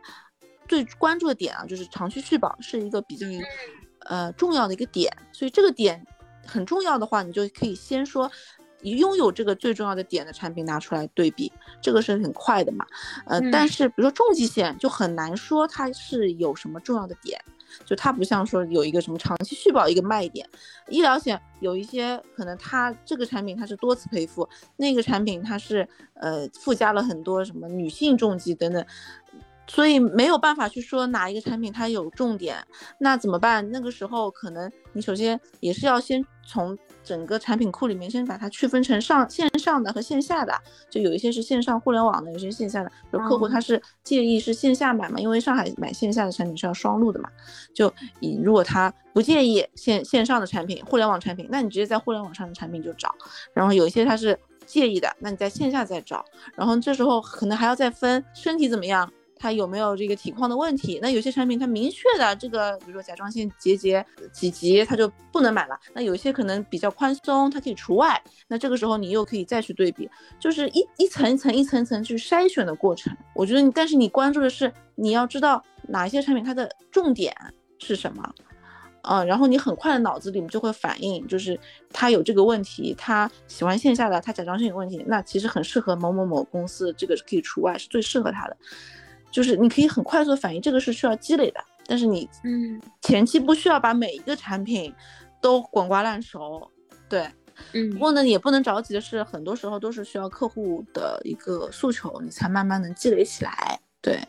[0.67, 3.25] 最关注的点啊，就是长期续保是一个比较
[4.01, 6.05] 呃重要的一个点，所以这个点。
[6.47, 8.31] 很重要的话，你就可以先说，
[8.81, 12.85] 拥有这个最重要的点的产品拿出来对比，这个是很快的嘛。
[13.25, 17.39] 呃，但是比如说重疾险就很难说它是有什么重要的点，
[17.85, 20.47] 就它不像说有一个什么长期续保一个卖点。
[20.89, 28.85] 医疗险有一些可能它这个产品它是多次赔付，那个产品它是呃附加了很多什么女性重疾等等。
[29.67, 32.57] 所以没有办法去说哪一个产品它有重点，
[32.99, 33.69] 那怎么办？
[33.71, 40.53] 那个时候可能你首先也是要先从整个产品库里面先把它区分成上线上的和线下的，
[40.89, 42.89] 就有一些是线上互联网的，有些线下的。
[42.89, 47.29] 比如客户他是介意是线下买嘛，因为上海买线下的产品是要双录的嘛，
[47.73, 53.13] 就你如果他不介意线线上的产品，互联网产品，那你直接在互联网上的产品就找。
[53.53, 56.23] 然后有一些他是介意的，那你在线下再找。
[56.55, 59.11] 然后这时候可能还要再分身体怎么样。
[59.39, 60.99] 它有没有这个体况的问题？
[61.01, 65.79] 那有些产品它明确的这个，比如说甲状腺结节几级，它就不能买了。
[65.93, 68.21] 那有些可能比较宽松，它可以除外。
[68.47, 73.15] 那这个时候你又可以再去对比，就是一一层一层一层层去筛选的过程。
[73.33, 77.35] 我觉得你，但是你关注的是你要知道哪些产品它的重点
[77.79, 78.33] 是什么，
[79.03, 81.57] 嗯，然后你很快的脑子里面就会反应，就是
[81.93, 88.57] 他有这个问题，他喜欢线下的，他甲状腺有问题，那其实很适合某某某公司，这个是可以除外，是最适合他的。
[89.31, 92.81] 就是你可以很快速的反应，这个是需要积累的，但是你嗯。
[93.01, 94.93] 前期不需要把每一个产品
[95.39, 96.69] 都滚瓜烂熟，
[97.07, 97.25] 对，
[97.71, 104.19] 嗯，不过呢也不能着急的是，很多时候都是需要客户的一个诉求，你才慢慢能积累起来，对，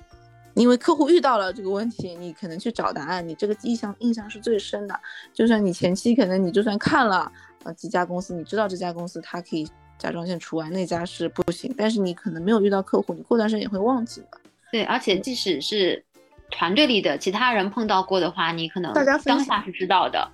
[0.55, 4.95] 因为客户遇到了这个问题，你可能去找答案，你这个印象印象是最深的，
[5.33, 7.33] 就算你前期可能你就算看了
[7.65, 14.39] 呃几家公司，你知道这家公司它可以甲状腺除外，那家是不行，但是你可能没有遇到客户，你过段时间也会忘记的。
[14.71, 16.05] 对，而且即使是
[16.51, 18.93] 团队里的其他人碰到过的话，你可能
[19.25, 20.31] 当下是知道的，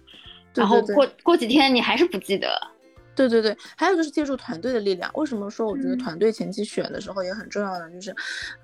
[0.55, 2.51] 然后过过几天你还是不记得。
[3.17, 5.09] 对对对，还有就是借助团队的力量。
[5.15, 7.89] 为什么说我觉得团队前期选的时候也很重要呢？
[7.91, 8.13] 就是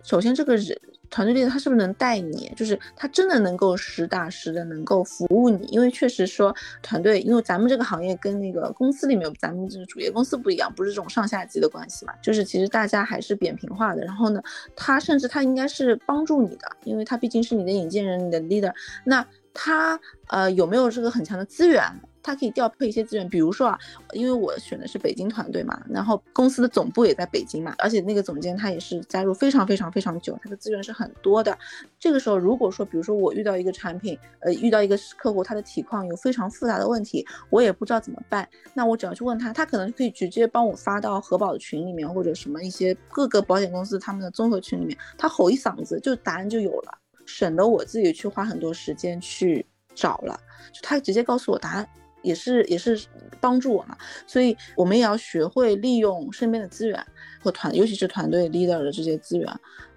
[0.02, 0.76] 首先这个人
[1.10, 5.66] 团队力量他是不是能带你，就是他真的能够实打实的能够服务你。
[5.66, 14.04] 因为确实说团队，因为咱们这个行业跟那个公司里面咱们这个主业公司不一样，不是这种上下级的关系嘛，就是其实大家还是扁平化的。
[14.04, 14.40] 然后呢，
[14.76, 18.72] 他甚至他应该是帮助你的，因为他毕竟是你的引荐人，你的 leader。
[19.04, 21.82] 那他呃有没有这个很强的资源？
[22.22, 23.78] 他可以调配一些资源，比如说啊，
[24.12, 31.56] 因为我选的是北京团队嘛，然后公司的总部也在北京嘛，而且那个总监他也是加入非常非常非常久，他的资源是很多的。
[31.98, 46.92] 这个时候，如果说比如说我遇到一个产品，呃，遇到一个客户，他的体况有非常复杂的问题，我也不知道怎么办，那我只要去问他，他可能可以直接帮我发到核保的群里面，或者什么一些各个保险公司他们的综合群里面，他吼一嗓子，就答案就有了，
[47.26, 50.38] 省得我自己去花很多时间去找了，
[50.72, 51.88] 就他直接告诉我答案。
[52.22, 53.00] 也是也是
[53.40, 57.06] 帮助我嘛，所以我们也要学会利用身边的资源
[57.40, 59.48] 和团，尤其是团队 leader 的这些资源。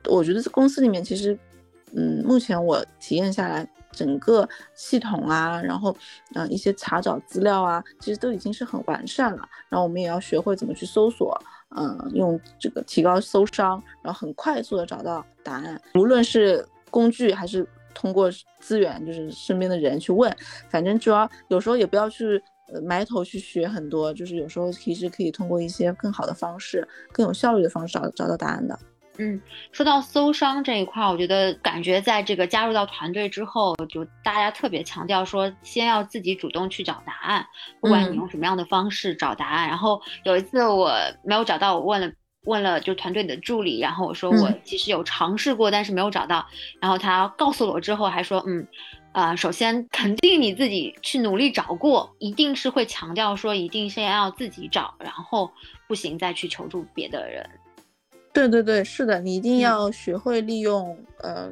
[0.06, 1.38] 我觉得在公司里面，其实
[1.96, 5.96] 嗯，目前我体验下来，整个系统啊，然后
[6.34, 9.48] 嗯一些查找资料啊，其实都已经是很完善了。
[9.70, 11.40] 然后我们也要学会怎么去搜索，
[11.76, 18.30] 嗯，用这个提高搜商，然后很快速的找到答案，无论是工具还是通过
[18.60, 20.36] 资源，就是身边的人去问，
[20.70, 22.42] 反正主要有时候也不要去。
[22.88, 28.80] 埋头去学很多，就是有时候其实可以通过一些更好的方式、更有效率的方式找找到答案的。
[29.20, 29.40] 嗯，
[29.72, 37.46] 说到搜商这一块，我觉得感觉在这个加入到团队之后，就大家特别强调说，先要自己主动去找答案，
[37.80, 39.68] 不管你用什么样的方式找答案。
[39.68, 40.92] 然后有一次我
[41.24, 42.12] 没有找到，我问了
[42.46, 46.46] 问了就团队的助理，然后我说我其实有尝试过，但是没有找到。
[46.80, 48.66] 然后他告诉了我之后还说，嗯。
[49.14, 55.52] 啊，首先肯定你自己去努力找过，一定是会强调说，一定先要自己找，然后
[55.88, 57.48] 不行再去求助别的人。
[58.34, 61.52] 对对对，是的，你一定要学会利用呃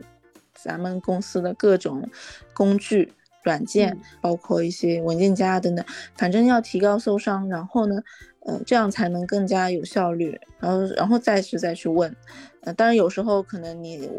[0.55, 2.09] 咱们公司的各种
[2.51, 5.85] 工具、软件，包括一些文件夹等等，
[6.17, 8.01] 反正要提高搜商，然后呢。
[8.45, 12.13] 呃，这样才能更加有效率，然后，然后再去再去问，
[12.61, 14.09] 呃，当然有时候可能你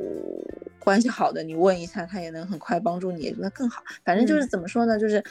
[0.79, 3.83] 关系好的，你问一下，他也能很快帮助你，那更好。
[4.05, 5.23] 反正就是怎么说呢，就是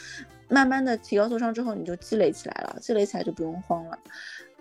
[0.49, 3.97] 慢慢的提高受伤之后，你就积累起来了，积累起来就不用慌了。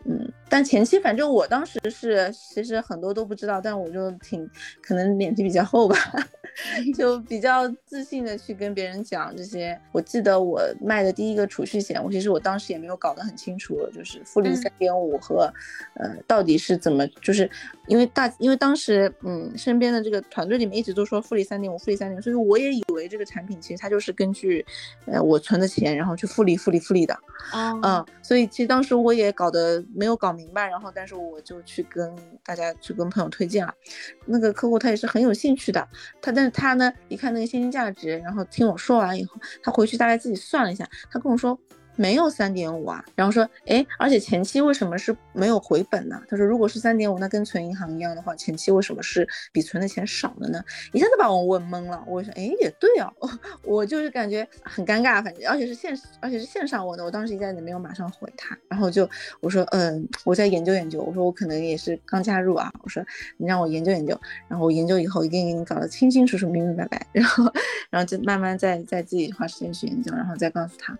[0.07, 4.49] 嗯，但前期反正我当时是，其实很多都不知道，但我就挺
[4.83, 5.97] 可能脸皮比较厚吧，
[6.97, 9.79] 就比较自信的去跟别人讲这些。
[9.93, 15.53] 我记得我卖的第一个储蓄险，我其实我当时也没有搞得很清楚，就是复利三点五和，
[15.95, 17.49] 呃，到底是怎么，就是
[17.90, 24.64] 因为大，因为当时嗯，身边的这个团队里面一直都说复利三点五，复利三点五，所以我也以为这个产品其实它就是根据，
[25.05, 27.14] 呃，我存的钱然后去复利复利复利的，
[27.83, 29.85] 嗯，所以其实当时我也搞得。
[29.92, 33.74] 没有搞明白，然后但是我就去跟大家去跟朋友推荐了，
[34.24, 35.87] 那个客户他也是很有兴趣的，
[36.22, 41.59] 他但是他呢一看那个现金价值，然后听我说完以后，他回去大概自己算了一下，他跟我说。
[42.01, 46.19] 没有三点五啊，然后说，哎，而且前期为什么是没有回本呢？
[46.31, 50.65] 他说，如果是三点五，那跟存银行一样的话，前期为什么是比存的钱少了呢？
[50.95, 52.03] 一下子把我问懵了。
[52.07, 53.13] 我说，哎，也对哦，
[53.63, 59.07] 我就是感觉很尴尬，反正而且是线，而且是线上问的，我当时一下子没有马上回他，然后就
[59.41, 63.05] 我说，嗯，我在研究研究，我说我可能也是刚加入啊，我说
[63.37, 67.45] 你让我研究研究，然后我研究以后一定给你搞得清清楚楚、明明白白， 然后
[67.91, 70.97] 然后就慢慢再再自己花时间去研究，然后再告诉他。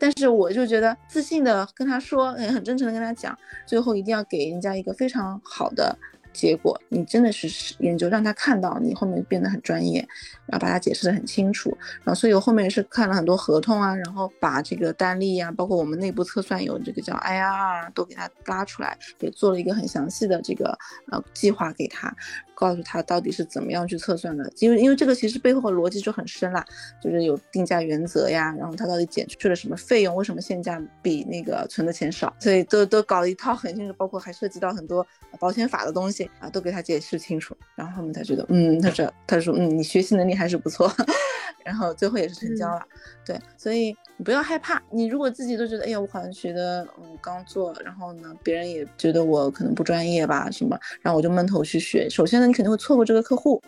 [0.00, 3.36] 但是我就觉得自信的跟他说，也很真诚的跟他讲，
[3.66, 5.96] 最后一定要给人家一个非常好的
[6.32, 6.80] 结果。
[6.88, 10.00] 你真的是研究让他看到你后面变得很专业，
[10.46, 11.76] 然后把它解释的很清楚。
[12.04, 20.76] 然后所以我后面是看了很多合同啊，然后把这个单例啊，包括我们内部测算有这个叫 IRR 都给他拉出来，也做了一个很详细的这个
[21.10, 22.14] 呃计划给他。
[22.58, 26.64] 告诉他到底是怎么样去测算的，因为因为这个其实背后的逻辑就很深啦，
[27.00, 35.06] 就是有定价原则呀，然后他到底减去了什么费用，为什么现价比那个存的钱少，所以都都搞了一套很清楚，包括还涉及到很多
[35.38, 40.92] 保险法的东西啊，都给他解释清楚，然后后面才觉得，嗯，他说他说嗯，你学习能力还是不错。
[41.64, 42.80] 然后最后也是成交了，
[43.26, 44.82] 对，所以你不要害怕。
[44.90, 52.08] 你如果自己都觉得，哎呀，我好像学的，嗯，刚做，然后呢，别人也觉得我可能不专业吧，什么，然后我就闷头去学。
[52.08, 53.62] 首先呢，你肯定会错过这个客户，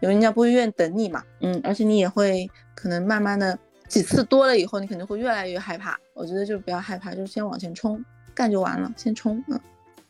[0.00, 3.58] 因为人家不会愿意等你嘛，嗯，而且你也会可能慢慢的
[3.88, 5.98] 几次多了以后，你肯定会越来越害怕。
[6.14, 9.60] 我觉得就不要害怕，就先往前冲，干就完了，先冲，嗯，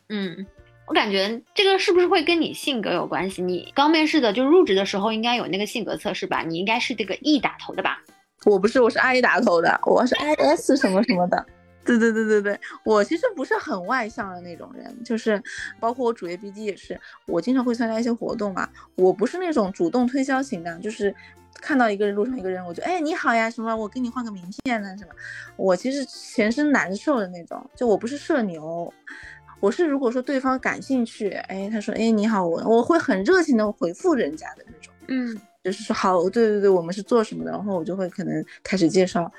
[0.09, 0.45] 嗯。
[0.87, 3.41] 我感觉这个是不是会跟你性格有关系？
[3.41, 6.43] 你刚面试的就入职的时候应该有那个性格测试吧？
[6.43, 8.01] 你应该是这个 E 打头的吧？
[8.45, 11.45] 我不是，我是 I 打头的，我是 IS 什么什么的。
[11.87, 15.41] 对对对对对，我其实不是很外向的那种人，就是
[15.79, 21.15] 包括我主页 BD 也是，我经常会参加一些活动嘛，我不是那种主动推销型的，就是
[21.61, 25.11] 看到一个人路上一个人，我就哎你好呀什么，我给你换个名片呢什么，
[25.55, 28.93] 我其实全身难受的那种，就我不是社牛。
[29.59, 35.35] 我是如果说对方感兴趣，哎，他说，哎，你好，我我会很热情的回复人家的那种，嗯，
[35.67, 39.29] 就是说好，对对对，我们是做什么的，然后我就会可能开始介绍，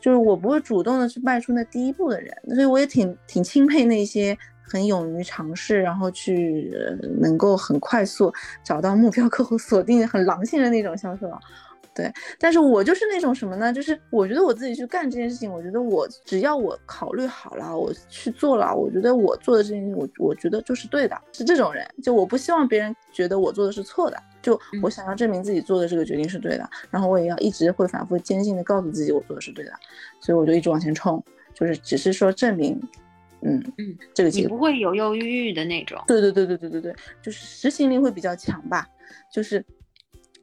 [0.00, 6.72] 就是我不会主动的去迈出那第一步的人，所以我也挺挺钦佩那些很勇于尝试，然后去
[7.20, 8.32] 能够很快速
[8.64, 11.30] 找到目标客户，锁定很狼性的那种销售。
[11.94, 13.72] 对，但是我就是那种什么呢？
[13.72, 21.84] 就是我觉得我自己去干这件事情，我觉得我只要我考虑好了，我去做了，我觉得我做的这件事情，我我觉得就是对的，是这种人。
[22.00, 29.72] 就我不希望别人觉得我做的是错的，就我想要证明自己做的这个决定是对的，然后我也要一直会反复坚信的告诉自己我做的是对的，
[30.20, 31.22] 所以我就一直往前冲，
[31.54, 32.80] 就是只是说证明，
[33.42, 36.02] 嗯嗯，这个你不会犹犹豫豫的那种。
[36.06, 38.86] 对对对对对对对，就是执行力会比较强吧，
[39.32, 39.64] 就是。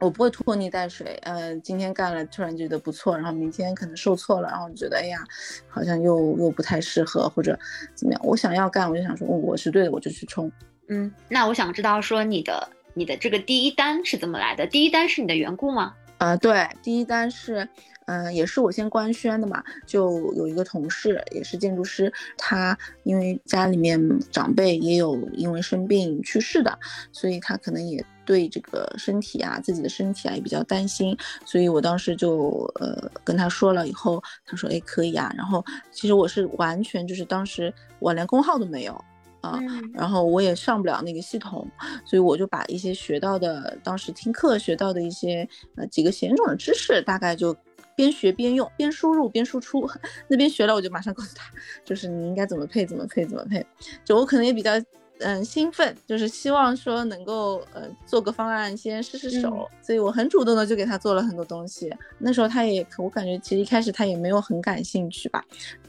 [0.01, 5.23] 我不会拖泥带水，呃，今天干了突然觉得不错，然后明天可能受挫了，然后觉得哎呀，
[5.69, 7.57] 好像又又不太适合或者
[7.95, 8.21] 怎么样。
[8.21, 10.51] 我想要干，我就想说我是对的，我就去冲。
[10.89, 14.65] 嗯，那我想知道说你的你的这个第一单是怎么来的？
[14.65, 15.93] 第一单是你的缘故吗？
[16.17, 17.69] 啊，对，第一单是。
[18.07, 26.77] 嗯，也是我先官宣的嘛，就有一个同事也是建筑师，他因为家里面长辈也有因为生病去世的，
[27.11, 39.03] 所以他可能也对这个身体啊，自己的身体啊也比较担心，所以我当时就呃跟他说了以后，他说哎可以啊，然后其实我是完全就是当时我连工号都没有
[39.51, 39.59] 啊，
[39.93, 41.67] 然后我也上不了那个系统，
[42.05, 47.55] 所以我就把一些学到的当时听课学到的一些呃几个险种的知识大概就。
[47.97, 49.89] 边学边用，边输入边输出。
[50.27, 51.49] 那边学了，我就马上告诉他，
[51.85, 53.65] 就是你应该怎么配，怎么配，怎么配。
[54.03, 54.71] 就我可能也比较。
[55.19, 61.89] 嗯，兴奋就是希望说能够呃做个方案先试试手，所以我很主动的就给他做了很多东西。
[62.17, 65.41] 那时候他也，我感觉其实一开始他也没有很感兴趣吧，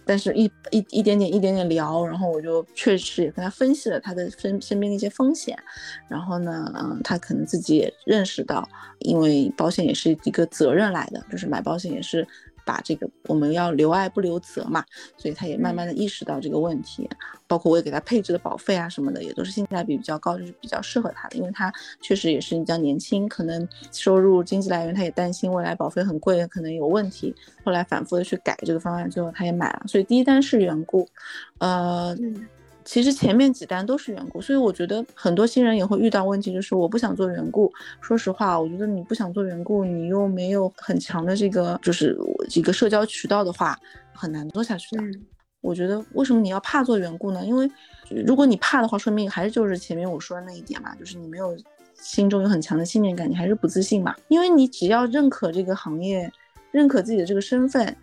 [0.06, 5.58] 但是一一一点点一点点聊，然后我就确实也跟他分析了他的身身边的一些风险，
[6.08, 8.66] 然后呢，嗯，他可能自己也认识到，
[9.00, 12.26] 因为保险也是一个责任来的，就是买保险也是。
[12.66, 14.84] 把这个我们要留爱不留责嘛，
[15.16, 17.08] 所以他也慢慢的意识到这个问题，
[17.46, 27.32] 包括我也给他配置的保费啊什么的，也都是性价比比较高，就是比较适合他的，因为他确实也是比较年轻，可能收入经济来源他也担心未来保费很贵，可能有问题，
[27.64, 31.08] 后来反复的去改这个方案，最后他也买了，所以第一单是缘故，
[31.58, 32.16] 呃。
[32.86, 37.70] 其实前面几单都是缘故，所以我觉得很多新人也会遇到问题，就是我不想做缘故。
[38.00, 42.16] 说实话，我觉得你不想做缘故，你又没有很强的这个就是
[42.54, 43.76] 一个社交渠道的话，
[44.14, 45.02] 很难做下去的。
[45.60, 47.44] 我觉得为什么你要怕做缘故呢？
[47.44, 47.68] 因为
[48.24, 51.56] 如果你怕的话，说明还是就是前面我说的那一点嘛，就是你没有
[51.94, 54.14] 心中有很强的信念感，你还是不自信嘛。
[54.28, 56.32] 因为你只要认可这个行业，
[56.70, 57.96] 认可自己的这个身份。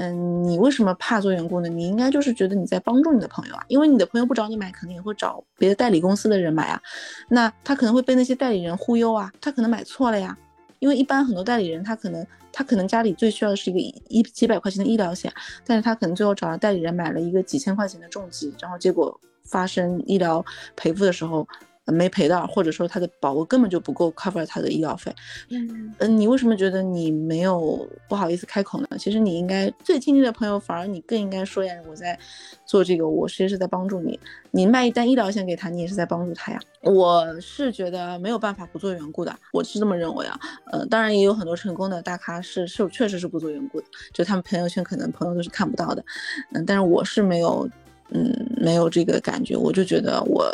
[0.00, 1.68] 嗯，你为什么怕做员工呢？
[1.68, 6.80] 你应该就是觉得你在帮助你的朋友啊，因为你的朋友不找你买，肯定也会找别的代理公司的人买啊。
[7.28, 10.38] 那他可能会被那些代理人忽悠啊，他可能买错了呀。
[10.78, 15.32] 因为一般很多代理人，他可能他可能家里最需要的是一个一几百块钱的医疗险，
[15.66, 20.44] 但是他可能最后找了代理人买了一个几千块钱的重疾，然后结果发生医疗
[20.76, 21.44] 赔付的时候。
[21.92, 25.14] 没赔到，或者说他的保额根本就不够 cover 他的医疗费。
[25.50, 28.88] 嗯嗯，你为什么觉得你没有不好意思开口呢？
[28.98, 32.18] 其实你应该最亲近的朋友，反而你更应该说呀，我在
[32.66, 34.18] 做这个，我实际是在帮助你。
[34.50, 36.60] 你卖一单医疗险给他，你也是在帮助他呀。
[36.82, 40.38] 我是觉得没有办法不做缘故的，我是这么认为啊。
[40.72, 46.04] 呃，当然也有很多成功的大咖是是确实是不做缘故的，就他们朋友圈可能朋友都是看不到的。
[46.52, 47.68] 嗯，但是我是没有。
[48.10, 50.50] 嗯，没有这个感觉，我就觉得我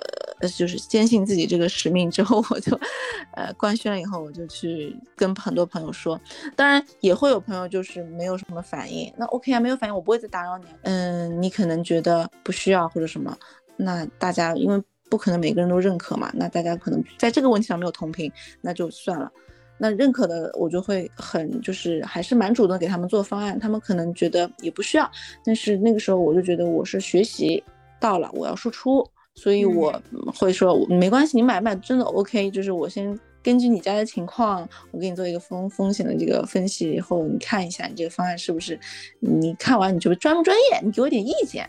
[0.56, 2.78] 就是坚信自己这个使命之后， 我就，
[3.34, 6.20] 呃，官宣了以后，我就去跟很多朋友说，
[6.56, 10.64] 当然也会有朋友就是没有什么反应，那 OK 啊，没有反应，我不会再打扰你。
[10.82, 13.36] 嗯，你可能觉得不需要或者什么，
[13.76, 18.30] 那大家因为不可能每个人都认可嘛，那大家可能在这个问题上没有同频，
[18.60, 19.30] 那就算了。
[19.76, 25.10] 那认可的我就会很就是还是蛮主动给他们做方案，他们可能觉得也不需要，
[25.44, 27.62] 但是那个时候我就觉得我是学习
[28.00, 29.04] 到了，我要输出，
[29.34, 30.00] 所以我
[30.34, 38.78] 会说没关系，你买不买真的 OK，就是我先根据你家的情况，我给你做一个风风险的这个分析，以后你看一下你这个方案是不是，
[39.18, 41.68] 你看完你就专不专业，你给我点意见，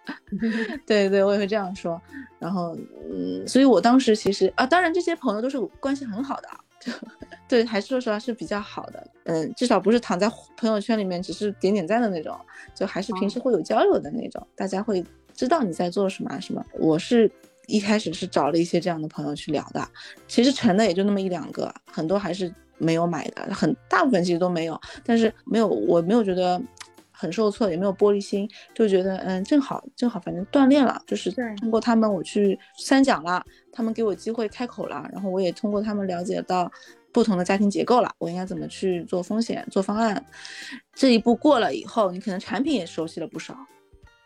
[0.84, 2.00] 对对，我也会这样说，
[2.38, 2.76] 然后
[3.10, 6.48] 嗯，所以我当时其实啊，当然这些朋友都是关系很好的。
[7.48, 12.38] 对，还是说实话是比较好的，嗯，至少不是躺在朋友圈里面只是点点赞的那种，
[12.74, 16.64] 就还是平时会有交流的那种，大家会知道你在做什么什么。
[16.78, 17.30] 我是
[17.66, 19.86] 一开始是找了一些这样的朋友去聊的，
[20.26, 26.60] 其实成的也就那么一两个，很多还是没有买的，很大部分其实都没有，但是没有，我没有觉得。
[27.16, 33.42] 很受挫，也没有玻璃心，就觉得嗯，正好正好，反正锻炼了，就是通过他们我去三讲了，
[33.72, 36.70] 他们给我机会开口了，然后我也通过他们了解到
[37.12, 40.22] 不同的家庭结构了，我应该怎么去做风险、做方案。
[40.94, 43.56] 这一步过了以后，你可能产品也熟悉了不少，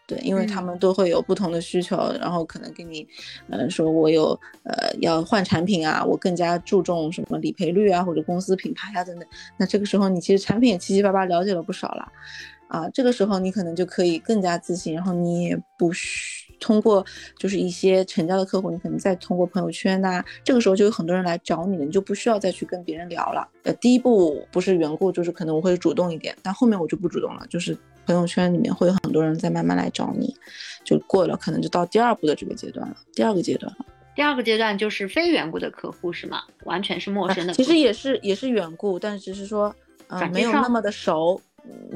[0.08, 3.06] 对，因为他们都会有不同的需求，然后可能跟你，
[3.48, 12.10] 呃，说我有呃要换产品啊，我更加注重什么理赔率啊，或者公司品牌啊等等，那这个时候你其实产品也七七八八了解了不少了。
[12.70, 17.04] 啊，这个时候你可能就可以更加自信，然后你也不需通过
[17.36, 23.48] 就是一些成交的客户，你可能再通过朋友圈呐，这个时候就有很多人来找你了，你就不需要再去跟别人聊了。
[23.64, 30.32] 呃，第一步不是缘故，就是可能我会主动一点，但后面我就不主动了，就是朋友圈里面会有很多人在慢慢来找你，
[30.84, 33.86] 就过了，可能就到第二步的这个阶段了，第二个阶段了。
[34.14, 36.42] 第二个阶段就是非缘故的客户是吗？
[36.64, 37.52] 完全是陌生的。
[37.54, 39.74] 其实也是也是缘故，但只是说，
[40.08, 41.40] 嗯，没有那么的熟。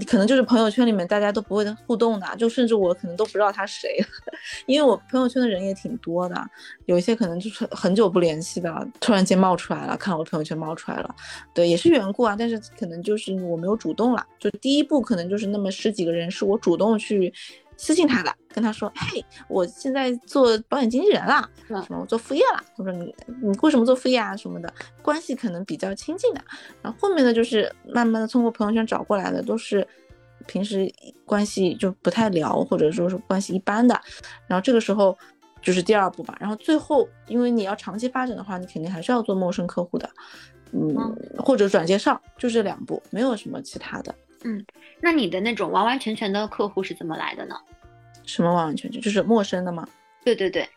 [0.06, 3.96] 可能就是朋友圈里面大家都不会互动的，就甚至我可能都不知道他谁，
[4.66, 6.50] 因为我朋友圈的人也挺多的，
[6.86, 11.14] 有一些可能就是很久不联系的，突然间冒出来了，看我朋友圈冒出来了，
[11.52, 17.32] 对，也是缘故啊，但是可能就是我没有主动了，就第一步可能就是那么十几个人是我主动去。
[17.76, 24.36] 私信他的，跟他说，嘿，我现在做保险经纪人啦，什么我做副业啦，我说你你为什么做副业啊？
[24.36, 24.72] 什么的，
[25.02, 26.40] 关系可能比较亲近的，
[26.82, 29.86] 然后后面呢就是慢慢的通过朋友圈找过来的，都是
[30.46, 30.90] 平时
[31.24, 34.00] 关系就不太聊，或者说是关系一般的，
[34.46, 35.16] 然后这个时候
[35.60, 40.08] 就是第二步吧，然后最后因为你要长期发展的话，你肯定还是要做陌生客户的，
[40.72, 40.94] 嗯，
[41.38, 44.14] 或者转介绍，就这两步，没有什么其他的。
[44.44, 44.64] 嗯，
[45.00, 47.56] 那你的那种完完全全的客户是怎么来的呢？
[48.24, 49.86] 什么完完全全就是陌生的吗？
[50.24, 50.68] 对对对，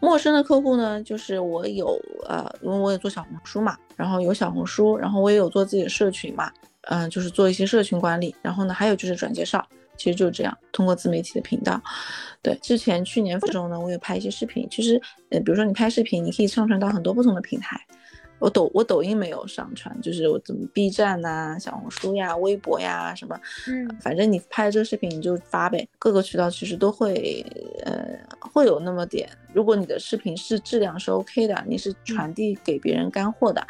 [0.00, 6.50] 陌生的客户呢，就是我有呃，因为我也做小红书嘛，然后有小红书，然后我也有做自己的社群嘛，
[6.82, 9.64] 嗯，就是做一些社群管理，然后呢，还有就是转介绍，
[9.96, 11.80] 其实就是这样，通过自媒体的频道。
[12.40, 15.00] 对，之前去年的时候呢，我也拍一些视频，其实
[15.30, 17.80] 呃，比如说你拍视频，你可以上传到很多不同的平台。
[18.42, 27.46] 我抖我抖音没有上传，就是我怎么 B 站呐、小红书呀、微博呀什么，嗯，反正你拍这个视频你就发呗，各个渠道其实都会，
[27.84, 29.28] 呃，会有那么点。
[29.52, 33.64] 如果你的视频是质量是 OK 的，你是传递给别人干货的，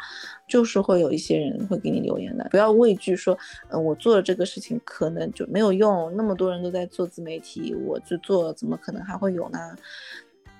[0.47, 2.47] 就是会有一些人会给你留言的。
[2.49, 3.37] 不要畏惧说，
[3.69, 9.59] 嗯，我做了这个事情可能就没有用，那么多人都在做自媒体，我就做怎么可能还会有呢？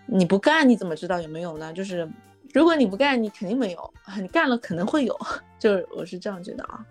[0.05, 1.73] 你不干你怎么知道有没有呢？
[1.73, 2.07] 就是。
[2.53, 3.79] 如果你不干，你肯定没有；
[4.21, 5.19] 你干了，可能会有。
[5.57, 6.85] 就是我是这样觉得啊。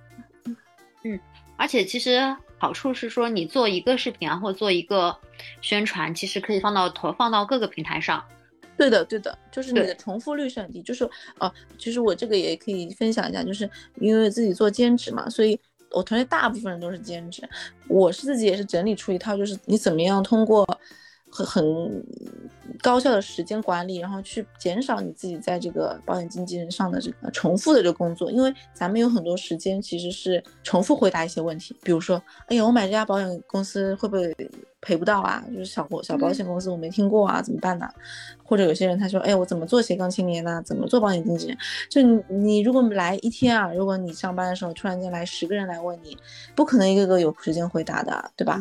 [1.05, 1.19] 嗯，
[1.57, 2.21] 而且其实
[2.59, 5.17] 好处是说，你做一个视频啊，或者做一个
[5.61, 8.25] 宣传，其实可以放到投放到各个平台上。
[8.77, 10.83] 对的，对的，就是你的重复率是很低。
[10.83, 11.09] 就是
[11.39, 15.59] 哦，其实我这个也可以分享一下，就是因为自己做兼职嘛，所以
[15.91, 17.49] 我团队大部分人都是兼职。
[17.87, 20.67] 我是自己也是整理出一套，就是你怎么样通过。
[21.33, 22.05] 很很
[22.81, 34.37] 高效的时间管理，然后去减少你自己在这个保险经纪人上的这个重复的这个工作，因为咱们有很多时间其实是重复回答一些问题，比如说，哎呀，我买这家保险公司会不会
[34.81, 35.43] 赔不到啊？
[35.53, 37.89] 就是小小保险公司我没听过啊，怎么办呢？
[38.45, 40.63] 或者有些人他说，哎，我怎么做斜杠青年呢？
[40.65, 41.59] 怎么做保险经纪人？
[41.89, 46.17] 就你你如果来一天啊，如果你上班的时候突然间来十个人来问你，
[46.55, 48.61] 不可能一个个有时间回答的，对吧？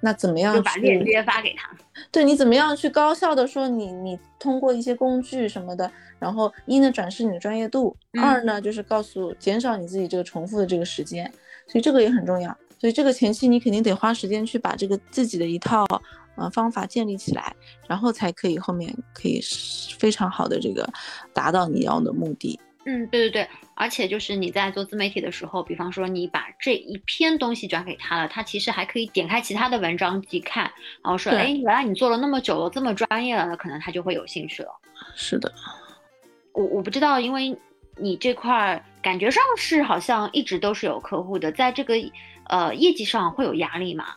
[0.00, 0.54] 那怎么样？
[0.54, 1.70] 就把链接发给他。
[2.10, 11.30] 对你怎么样去高效的说你你通过一些工具什么的，然后一呢展示你的专业度，二呢就是告诉减少你自己这个重复的这个时间，
[11.66, 12.56] 所以这个也很重要。
[12.78, 15.86] 所以这个前期你肯定得花时间去把这个自己的一套
[16.36, 17.54] 呃方法建立起来，
[17.86, 19.38] 然后才可以后面可以
[19.98, 20.88] 非常好的这个
[21.34, 22.58] 达到你要的目的。
[22.90, 30.64] 嗯，对对对，而且就是你在做自媒体的时候，比方说你把这一篇东西转给他了，他其实还可以点开其他的文章去看，
[31.04, 34.70] 然后说，哎，原来你做了那么久了，这么专业了，那可能他就会有兴趣了。
[35.14, 35.52] 是的，
[36.52, 37.56] 我我不知道，因为
[37.96, 41.94] 你这块感觉上是好像一直都是有客户的，在这个
[42.48, 44.16] 呃业绩上会有压力吗？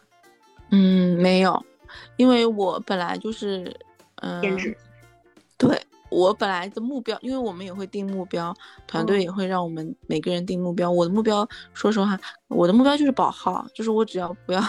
[0.72, 1.64] 嗯，没有，
[2.18, 3.72] 因为我本来就是
[4.16, 4.93] 嗯，兼职，对。
[6.14, 8.54] 我本来的目标，因为我们也会定目标，
[8.88, 10.92] 团队也会让我们每个人定目标。
[10.92, 14.62] 我的目标，说实话，我的目标就是保号，就是我只要不要，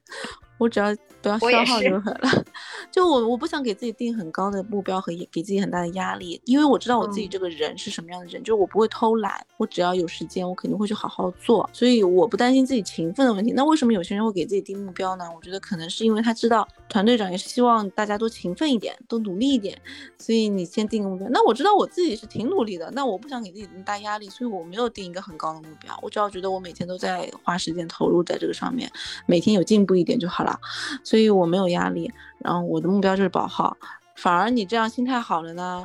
[0.58, 0.94] 我只要。
[1.22, 2.44] 不要消耗就好了。
[2.90, 11.68] 就我我不想给自己定很高的目标和给自己很大的压力，因为我知道我自己这个人是什么样的人，就是我不会偷懒，我只要有时间，我肯定会去好好做。
[11.72, 13.52] 所以我不担心自己勤奋的问题。
[13.52, 15.24] 那为什么有些人会给自己定目标呢？
[15.34, 19.76] 我觉得可能是因为他知道团队长也是希望大家都勤奋一点，都努力一点。
[20.18, 21.28] 所以你先定个目标。
[21.30, 25.98] 那我知道我自己是挺努力的，那我不想给自己那么大压力，所以我没有定一个很高的目标。
[26.02, 28.90] 我只要觉得我每天都在花时间投入在这个上面，
[29.26, 30.58] 每天有进步一点就好了。
[31.02, 32.10] 所以我没有压力。
[32.38, 33.76] 然后我的目标就是保号，
[34.14, 35.84] 反而你这样心态好了呢，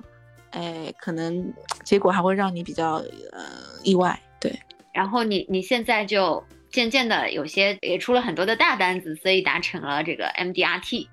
[0.52, 2.96] 哎，可能结果还会让你比较
[3.32, 3.44] 呃
[3.84, 4.58] 意外，对。
[4.94, 11.08] 然后你你现在就渐渐的有些也出了很多的大单子，所以达成了这个 MDRT。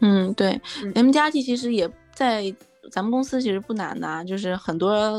[0.00, 0.60] 嗯，对
[0.94, 2.54] ，MDRT 其实也在
[2.90, 5.18] 咱们公司其实不难呐，就是很多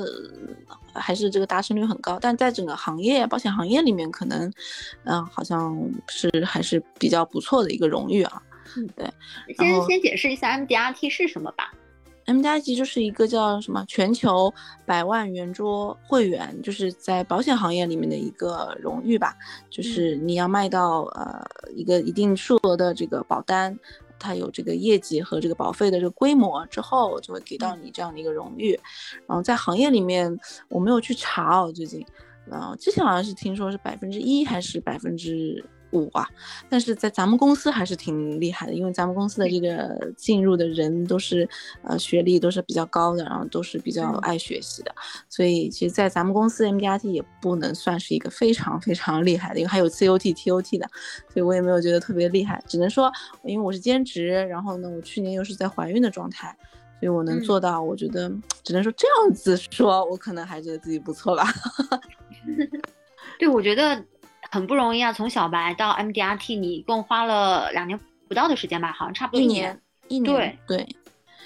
[0.93, 4.51] 还是这个达成率很高，但在整个行业保险行业里面，可能
[5.03, 5.75] 嗯好像
[6.07, 8.41] 是还是比较不错的一个荣誉啊。
[8.79, 9.11] 嗯，对，
[9.55, 11.73] 先先解释一下 MDRT 是什么吧。
[12.25, 14.53] MDRT 就是一个叫什么全球
[14.85, 19.33] 百万圆桌会员，就是在保险行业里面的一个荣誉吧。
[19.69, 21.41] 就是你要卖到呃
[21.73, 23.79] 一个一定数额的这个保单，
[24.19, 28.77] 它有这个业绩和这个保费的这个规模之后，就会给到你这样的一个荣誉。
[29.25, 32.05] 然后在行业里面，我没有去查哦，最近，
[32.45, 35.63] 然后，之前好像是听说是百分之一还是百分之。
[35.91, 36.27] 五啊，
[36.69, 41.47] 但是在咱们公司还是挺厉害的，因为咱们公司的这个进入的人都是，
[41.83, 44.93] 呃，学历都是比较高的，然后都是比较爱学习的，
[45.29, 50.89] 所以其实，在咱们公司 MBRT 也不能算是一个非常非常厉害的，因为还有 COT、TOT 的，
[51.31, 53.11] 所以我也没有觉得特别厉害，只能说，
[53.43, 56.55] 因为我是兼职，然后呢，我去年又是在怀孕的状态，
[56.99, 58.29] 所以我能做到，我觉得
[58.63, 61.45] 只能说这样子说，我可能还觉得自己不错吧。
[63.39, 64.03] 对，我觉得。
[64.49, 65.11] 很不容易啊！
[65.13, 68.91] 从小白到 MDRT，你一共花了两年不到的时间吧？
[68.91, 69.81] 好像差不多一年。
[70.07, 70.33] 一年。
[70.67, 70.95] 对对。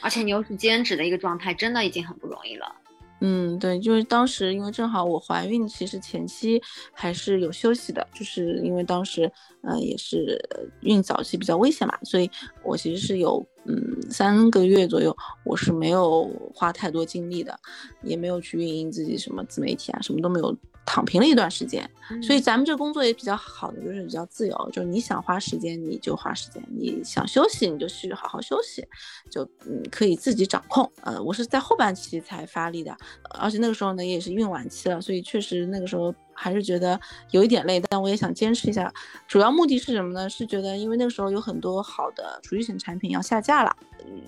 [0.02, 2.76] 而且你又是兼职的一个状态，真的已经很不容易了。
[3.24, 6.60] 嗯，对，就是当时因为正好我怀孕，其实前期
[6.92, 9.32] 还是有休息的，就是因为当时
[9.62, 10.44] 呃也是
[10.82, 12.28] 孕早期比较危险嘛，所以
[12.64, 17.56] 我其实是有嗯三个月左右我是没有花太多精力的，
[18.02, 20.58] 也没有去运营自己什么自媒体啊，什么都没有。
[20.86, 21.90] 躺平了一段时间，
[22.22, 28.86] 所以咱们这工作也比较好的，就是比较自由，就是你想花时间你就花时间，你想休息你就去好好休息，
[29.30, 30.92] 就嗯可以自己掌控。
[31.02, 32.96] 呃，我是在后半期才发力的，
[33.40, 38.92] 而且那个时候呢也是孕晚期了，所以确实那个时候还是觉得有一点累，但我也想坚持一下。
[39.28, 40.30] 主要目的是什么呢？
[40.30, 43.74] 是觉得因为那个时候有很多好的储蓄型产品要下架了，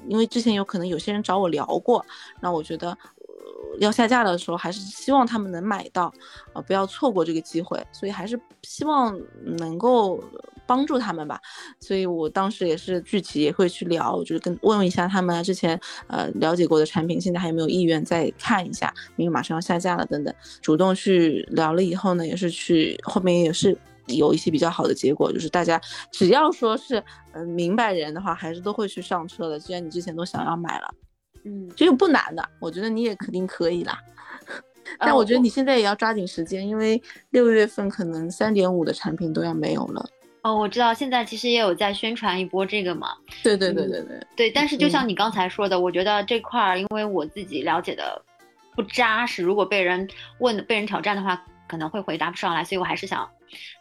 [0.08, 2.06] 因为之前有可能有些人找我聊过，
[2.40, 2.98] 那我觉得。
[3.80, 6.14] 要下架的时候，还是希望他们能买到，
[6.54, 7.82] 啊，不要错过这个机会。
[7.92, 9.20] 所以还是希望
[9.58, 10.24] 能够
[10.66, 11.40] 帮助他们吧。
[11.80, 20.34] 所以我当时也是具体也会去聊，就是跟问一下他们之前呃了解过的产品，现在还有没有意愿再看一下，因为马上要下架了等等。
[20.62, 27.04] 主动去聊了以后呢，也是去后面也是有一些比较好的结果，就是大家只要说是
[27.34, 29.60] 嗯明白人的话，还是都会去上车的。
[29.60, 30.94] 既然你之前都想要买了。
[31.46, 34.00] 嗯，这个不难的，我觉得你也肯定可以啦。
[35.00, 40.06] 但我觉得你现在也要抓紧时间，因为六月份可能三点五的产品都要没有了。
[40.42, 43.14] 哦，我知道，现在其实也有在宣传一波这个嘛。
[43.42, 44.52] 对对对对对对。
[44.52, 48.22] 但是就像你刚才说的，我觉得这块儿，因为我自己了解的
[48.76, 50.08] 不扎实，如果被人
[50.40, 53.28] 问、被人挑战的话，可能会回答不上来，所以我还是想，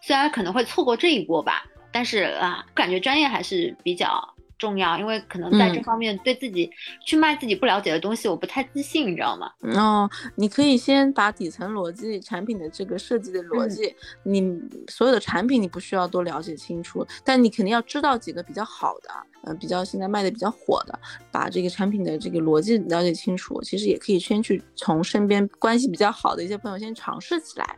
[0.00, 4.34] 虽然可能会错过这一波吧，但是啊，感觉专业还是比较。
[4.62, 6.70] 重要，因为可能在这方面对自己
[7.04, 9.50] 去卖自己不了解的东西，我不太自信，你知道吗？
[9.74, 13.92] 哦，你可以先把底层逻辑、产品的这个设计的逻辑，
[14.22, 14.56] 你
[14.88, 19.10] 所有的产品你不需要多了解清楚，但你肯定要知道几个比较好的，
[19.42, 20.96] 呃，比较现在卖的比较火的，
[21.32, 23.60] 把这个产品的这个逻辑了解清楚。
[23.62, 27.76] 其实也可以先去从身边关系比较好的一些朋友先尝试起来。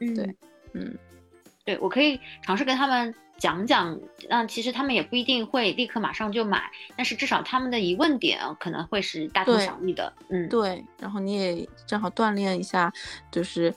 [0.00, 0.36] 嗯，对，
[0.74, 0.94] 嗯，
[1.64, 3.14] 对我可以尝试跟他们。
[3.38, 10.12] 讲讲，那其实他们也不一定会立刻马上就买，但是至少他们的疑问点可能会是大同小异的。
[10.28, 10.84] 嗯，对。
[10.98, 12.92] 然后你也正好锻炼一下，
[13.30, 13.74] 就是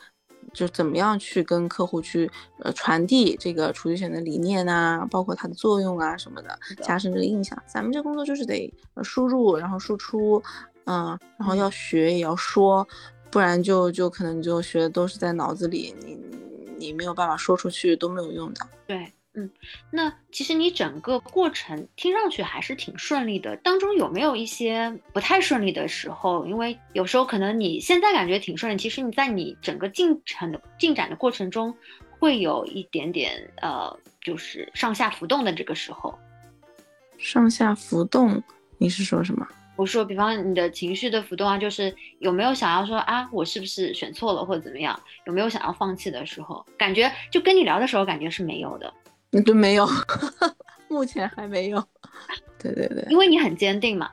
[0.53, 2.29] 就怎么样去跟客户去
[2.59, 7.61] 呃传递这个储蓄险的理念啊，包括它的作用啊什么的，加深这个印象。
[7.67, 10.41] 咱们这工作就是得输入，然后输出，
[10.85, 12.87] 嗯，然后要学也要说，
[13.29, 16.17] 不然就就可能就学的都是在脑子里，你
[16.77, 18.65] 你没有办法说出去都没有用的。
[18.87, 19.13] 对。
[19.35, 19.49] 嗯，
[19.91, 26.45] 那其实你整个过程听上去还是挺顺利的，当中有没有一些不太顺利的时候？
[26.47, 31.73] 因为有时候可能你现在感觉挺顺利，其实你在你整个进程的进展的过程中，
[32.17, 36.17] 会有一点点呃，就是上下浮动的这个时候。
[37.19, 38.41] 上下浮动，
[38.79, 39.47] 你是说什么？
[39.75, 44.99] 我说，比方你的情绪的浮动啊，就是有没有想要说啊，我是不是选错了或者怎么样？
[45.25, 46.65] 有没有想要放弃的时候？
[46.77, 48.91] 感觉就跟你聊的时候，感觉是没有的。
[49.31, 49.87] 那都没有，
[50.89, 51.83] 目前还没有。
[52.61, 54.09] 对对对，因为你很坚定嘛。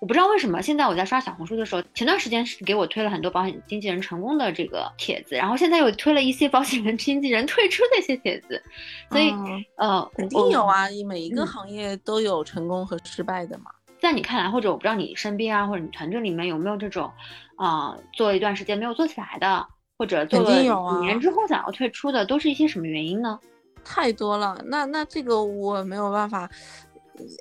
[0.00, 8.62] 我不知道为什么，现在我在刷小红书的时候，前段时间是给我推了很多保险经纪人成功的这个帖子，然后现在又推了一些保险人经纪人退出的一些帖子。
[9.10, 9.34] 所以，
[9.74, 13.72] 呃，肯定有啊，每一个行业都有成功和失败的嘛。
[14.00, 17.10] 在你看来，或者我不知道你身边啊，或者你团队里面有没有这种，
[17.56, 19.66] 啊，做了一段时间没有做起来的，
[19.98, 23.40] 或者做了几年之后想要退出的，都是一些什么原因呢？
[23.84, 26.48] 太多了，那那这个我没有办法。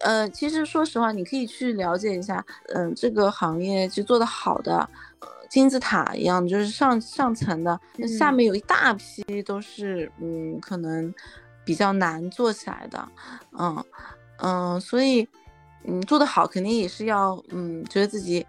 [0.01, 4.89] 呃，其实说实话，你可以去了解一下，嗯，这个行业就做的好的，
[5.51, 11.13] 金字塔一样，就是上上层的，那下面有一大批都是，嗯，可能
[11.63, 13.07] 比较难做起来的，
[13.59, 13.85] 嗯
[14.39, 15.29] 嗯，所以，
[15.83, 18.43] 嗯，做的好肯定也是要，嗯，觉得自己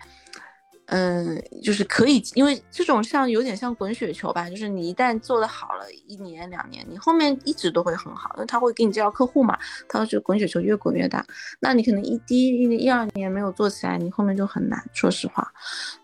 [0.90, 11.22] 嗯，就是可以，因为这种像有点像滚雪球吧，就是你一旦做的好了，一年两年，你后面一直都会很好，因为他会给你介绍客户嘛，他就滚雪球越滚越大。
[11.60, 15.46] 那你可能一第一一一二年没有做起来，你后面就很难，说实话。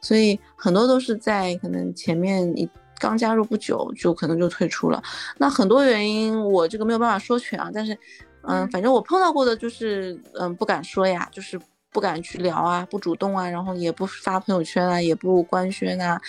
[0.02, 2.68] 所以很多都是在可能前面你
[2.98, 5.02] 刚加入不久就可能就退出了。
[5.38, 7.96] 那很多原因我这个没有办法说全啊，但是
[8.42, 11.58] 嗯，反正我碰到过的就是嗯不敢说呀，就是。
[11.94, 16.20] 不敢去聊啊，不主动啊，然后也不发朋友圈啊，也不官宣啊，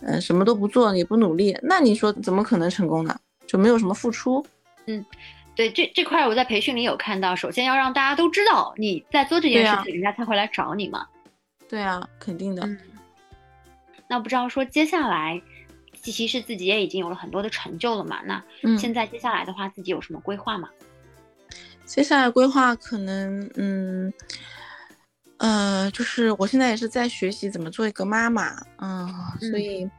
[0.00, 3.16] 嗯，什么都不做，也不努力，那你说怎么可能成功呢？
[3.46, 4.44] 就没有什么付出。
[4.86, 5.06] 嗯，
[5.54, 11.06] 对，这这块我在培训里有看到，首先要让大家都知道你在做这件事情，人家才会来找你嘛。
[11.68, 12.68] 对啊，肯定的。
[14.08, 15.40] 那不知道说接下来，
[16.02, 18.20] 其实自己也已经有了很多的成就了嘛？
[18.24, 18.42] 那
[18.76, 20.68] 现在接下来的话，自己有什么规划吗？
[21.84, 24.12] 接下来规划可能，嗯。
[25.42, 29.90] 呃，就是我现在也是在学习怎么做一个妈妈，嗯，所以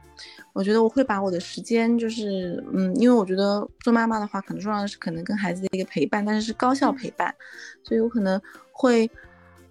[0.54, 7.34] 我觉得我会把我的时间，就是嗯，因为我觉得做妈妈的话，很重要的是可能跟孩子的一个陪伴，但是是高效陪伴，
[7.82, 8.40] 所以我可能
[8.72, 9.10] 会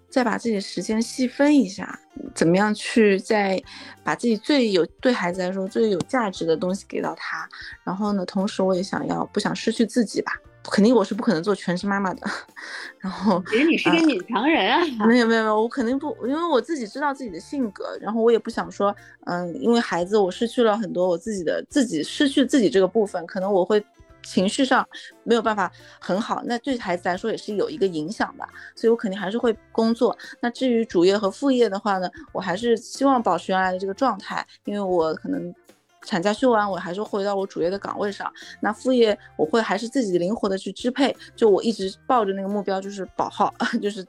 [0.08, 1.98] 再把自己的时间细分一下，
[2.36, 3.60] 怎么样去再
[4.04, 7.48] 把自己最有对孩子来说最有价值的东西给到他，
[7.82, 10.40] 然后呢，同时我也想要不想失去自己吧。
[10.70, 12.26] 肯定我是不可能做全职妈妈的，
[12.98, 18.94] 然后其实你是个女强人啊，没有没有没有，我肯定不，因为我自己知道自己的性格，然后我也不想说，
[19.26, 23.84] 嗯，因为孩子我失去了很多我自己的自己失去自己这个部分，可能我会
[24.22, 24.86] 情绪上
[25.22, 30.16] 没有办法很好，那对孩子来说也是有一个影响吧，所以我肯定还是会工作。
[30.40, 35.54] 那至于主业和副业的话呢，我还是希望保持原来的这个状态，因为我可能。
[36.04, 38.30] 产假休完，我还是回到我主业的岗位上。
[38.60, 41.14] 那副业我会还是自己灵活的去支配。
[41.34, 43.52] 就我一直抱着那个目标，就是保号，
[43.82, 44.06] 就是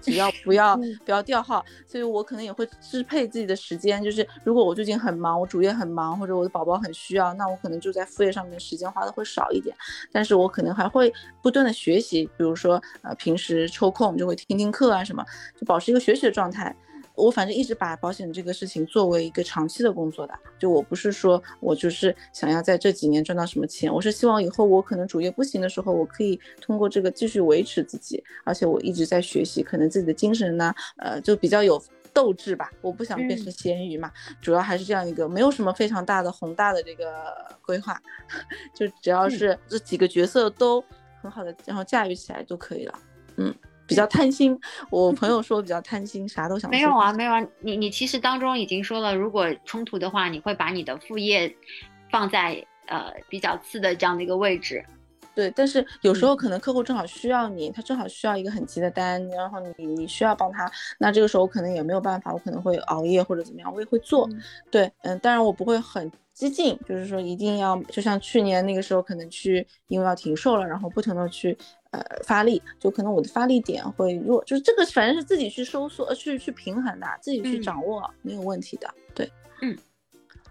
[0.00, 1.64] 只要不要不要掉号。
[1.86, 4.02] 所以我可能也会支配自己的时间。
[4.02, 9.74] 就是如果我最近很忙，我主业很忙，或者我的宝宝很需要，那我可能就在副业上面时间花的会少一点。
[10.12, 15.24] 但是我可能还会不断的学习，比如说呃平时抽空就会听听课啊什么，
[15.58, 16.74] 就保持一个学习的状态。
[17.18, 31.82] 我反正一直把保险这个事情作为一个长期的工作的，就我不是说我就是想要在这几年赚到什么钱，我是希望以后我可能主业不行的时候，我可以通过这个继续维持自己，而且我一直在学习，可能自己的精神呢，呃，就比较有
[32.14, 32.70] 斗志吧。
[32.80, 37.04] 我不想变成咸鱼嘛，主要还是这样一个，没有什么非常大的宏大的这个
[37.66, 38.00] 规划，
[38.72, 40.82] 就只要是这几个角色都
[41.20, 42.98] 很好的，然后驾驭起来就可以了。
[43.38, 43.54] 嗯。
[43.88, 44.56] 比较贪心，
[44.90, 46.70] 我朋友说比较贪心，啥都想。
[46.70, 51.52] 没有啊，没有啊，你你其实当中已经说了，如果冲突的话，你会把你的副业
[52.10, 54.84] 放在呃比较次的这样的一个位置。
[55.34, 60.68] 对，但是有时候可能客户正好需要你，他正好需要一个很急的单，然后你你需要帮他，
[60.98, 64.28] 那这个时候可能也没有办法，我可能会熬夜或者怎么样，我也会做。
[64.68, 71.56] 对，嗯，当然我不会很激进，就是说一定要，就像去年那个时候可能去，因为要停售了，然后不停的去。
[71.90, 78.92] 呃，发力就可能我的发力点会弱，就是这个反正是自己去收缩，去去平衡的，自己去掌握没有问题的。
[79.14, 79.30] 对，
[79.62, 79.76] 嗯，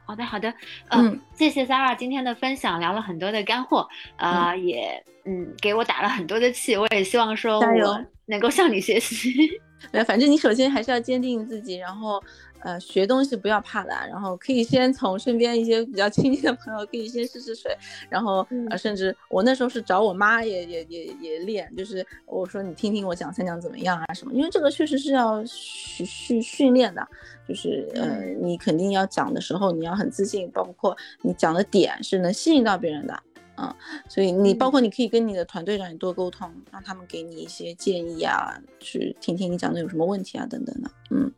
[0.04, 0.52] 好的好的，
[0.90, 9.62] 嗯，谢谢 Zara 今天的分享，聊了很多的干货，呃，也嗯给我打了很多的气，我也希望说我能够向你学习。
[9.92, 12.22] 呃，反正你首先还是要坚定自己，然后。
[12.62, 17.72] 呃，学东西不要怕的，然后可以先从身边一些比较亲近的朋友，可以先试试水，
[18.10, 27.08] 然后呃，甚至我那时候是找我妈也也也也练，就是我说你听听我讲三讲怎么样啊什么，因为这个确实是要训训训练的，
[27.48, 33.18] 就是呃，你肯定要讲的时候你要很自信，包括你讲的点是能吸引到别人的，
[33.58, 33.76] 嗯，
[34.08, 41.32] 所以你包括你可以跟你的团队长也多沟通，让他们给你一些建议啊，去听听你讲的有什么问题啊等等的，嗯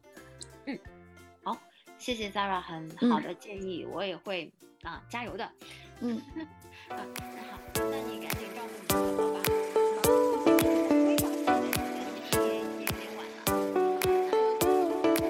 [0.66, 0.78] 嗯，
[1.44, 1.58] 好。
[1.98, 4.52] 谢谢 Zara 很好的建议，我也会
[4.84, 5.50] 啊加油的。
[6.02, 6.22] 嗯，
[6.90, 9.40] 啊，那好，那你赶紧照顾你的宝宝吧。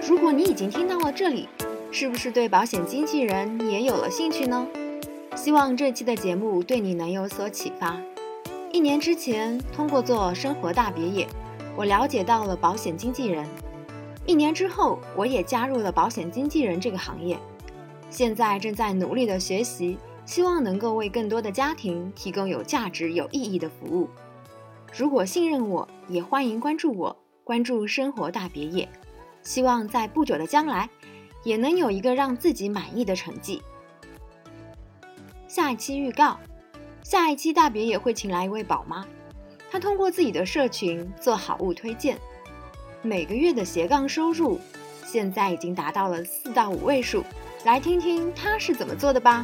[0.08, 1.48] 如果你已经听到了这里，
[1.92, 4.68] 是不是对保险经纪人也有了兴趣呢？
[5.36, 8.00] 希望这期的节目对你能有所启发。
[8.72, 11.28] 一年之前，通过做生活大别野，
[11.76, 13.48] 我了解到了保险经纪人。
[14.26, 17.38] 一年之后，我也加入了保险经纪人这个行业，
[18.10, 24.08] 现在正在努力的学习，希望能够为更多的家庭提供有价值、有意义的服务。
[24.96, 28.88] 如果信任我，也欢迎关注我，关注生活大别野，
[29.42, 30.90] 希望在不久的将来，
[31.44, 33.62] 也能有一个让自己满意的成绩。
[35.50, 36.38] 下一期预告：
[37.04, 39.04] 下一期大别也会请来一位宝妈，
[39.72, 42.20] 她通过自己的社群做好物推荐。
[43.02, 44.60] 每个月的斜杠收入
[45.08, 47.24] 现在已经达到了四到五位数。
[47.66, 49.44] 来听听她是怎么做的吧。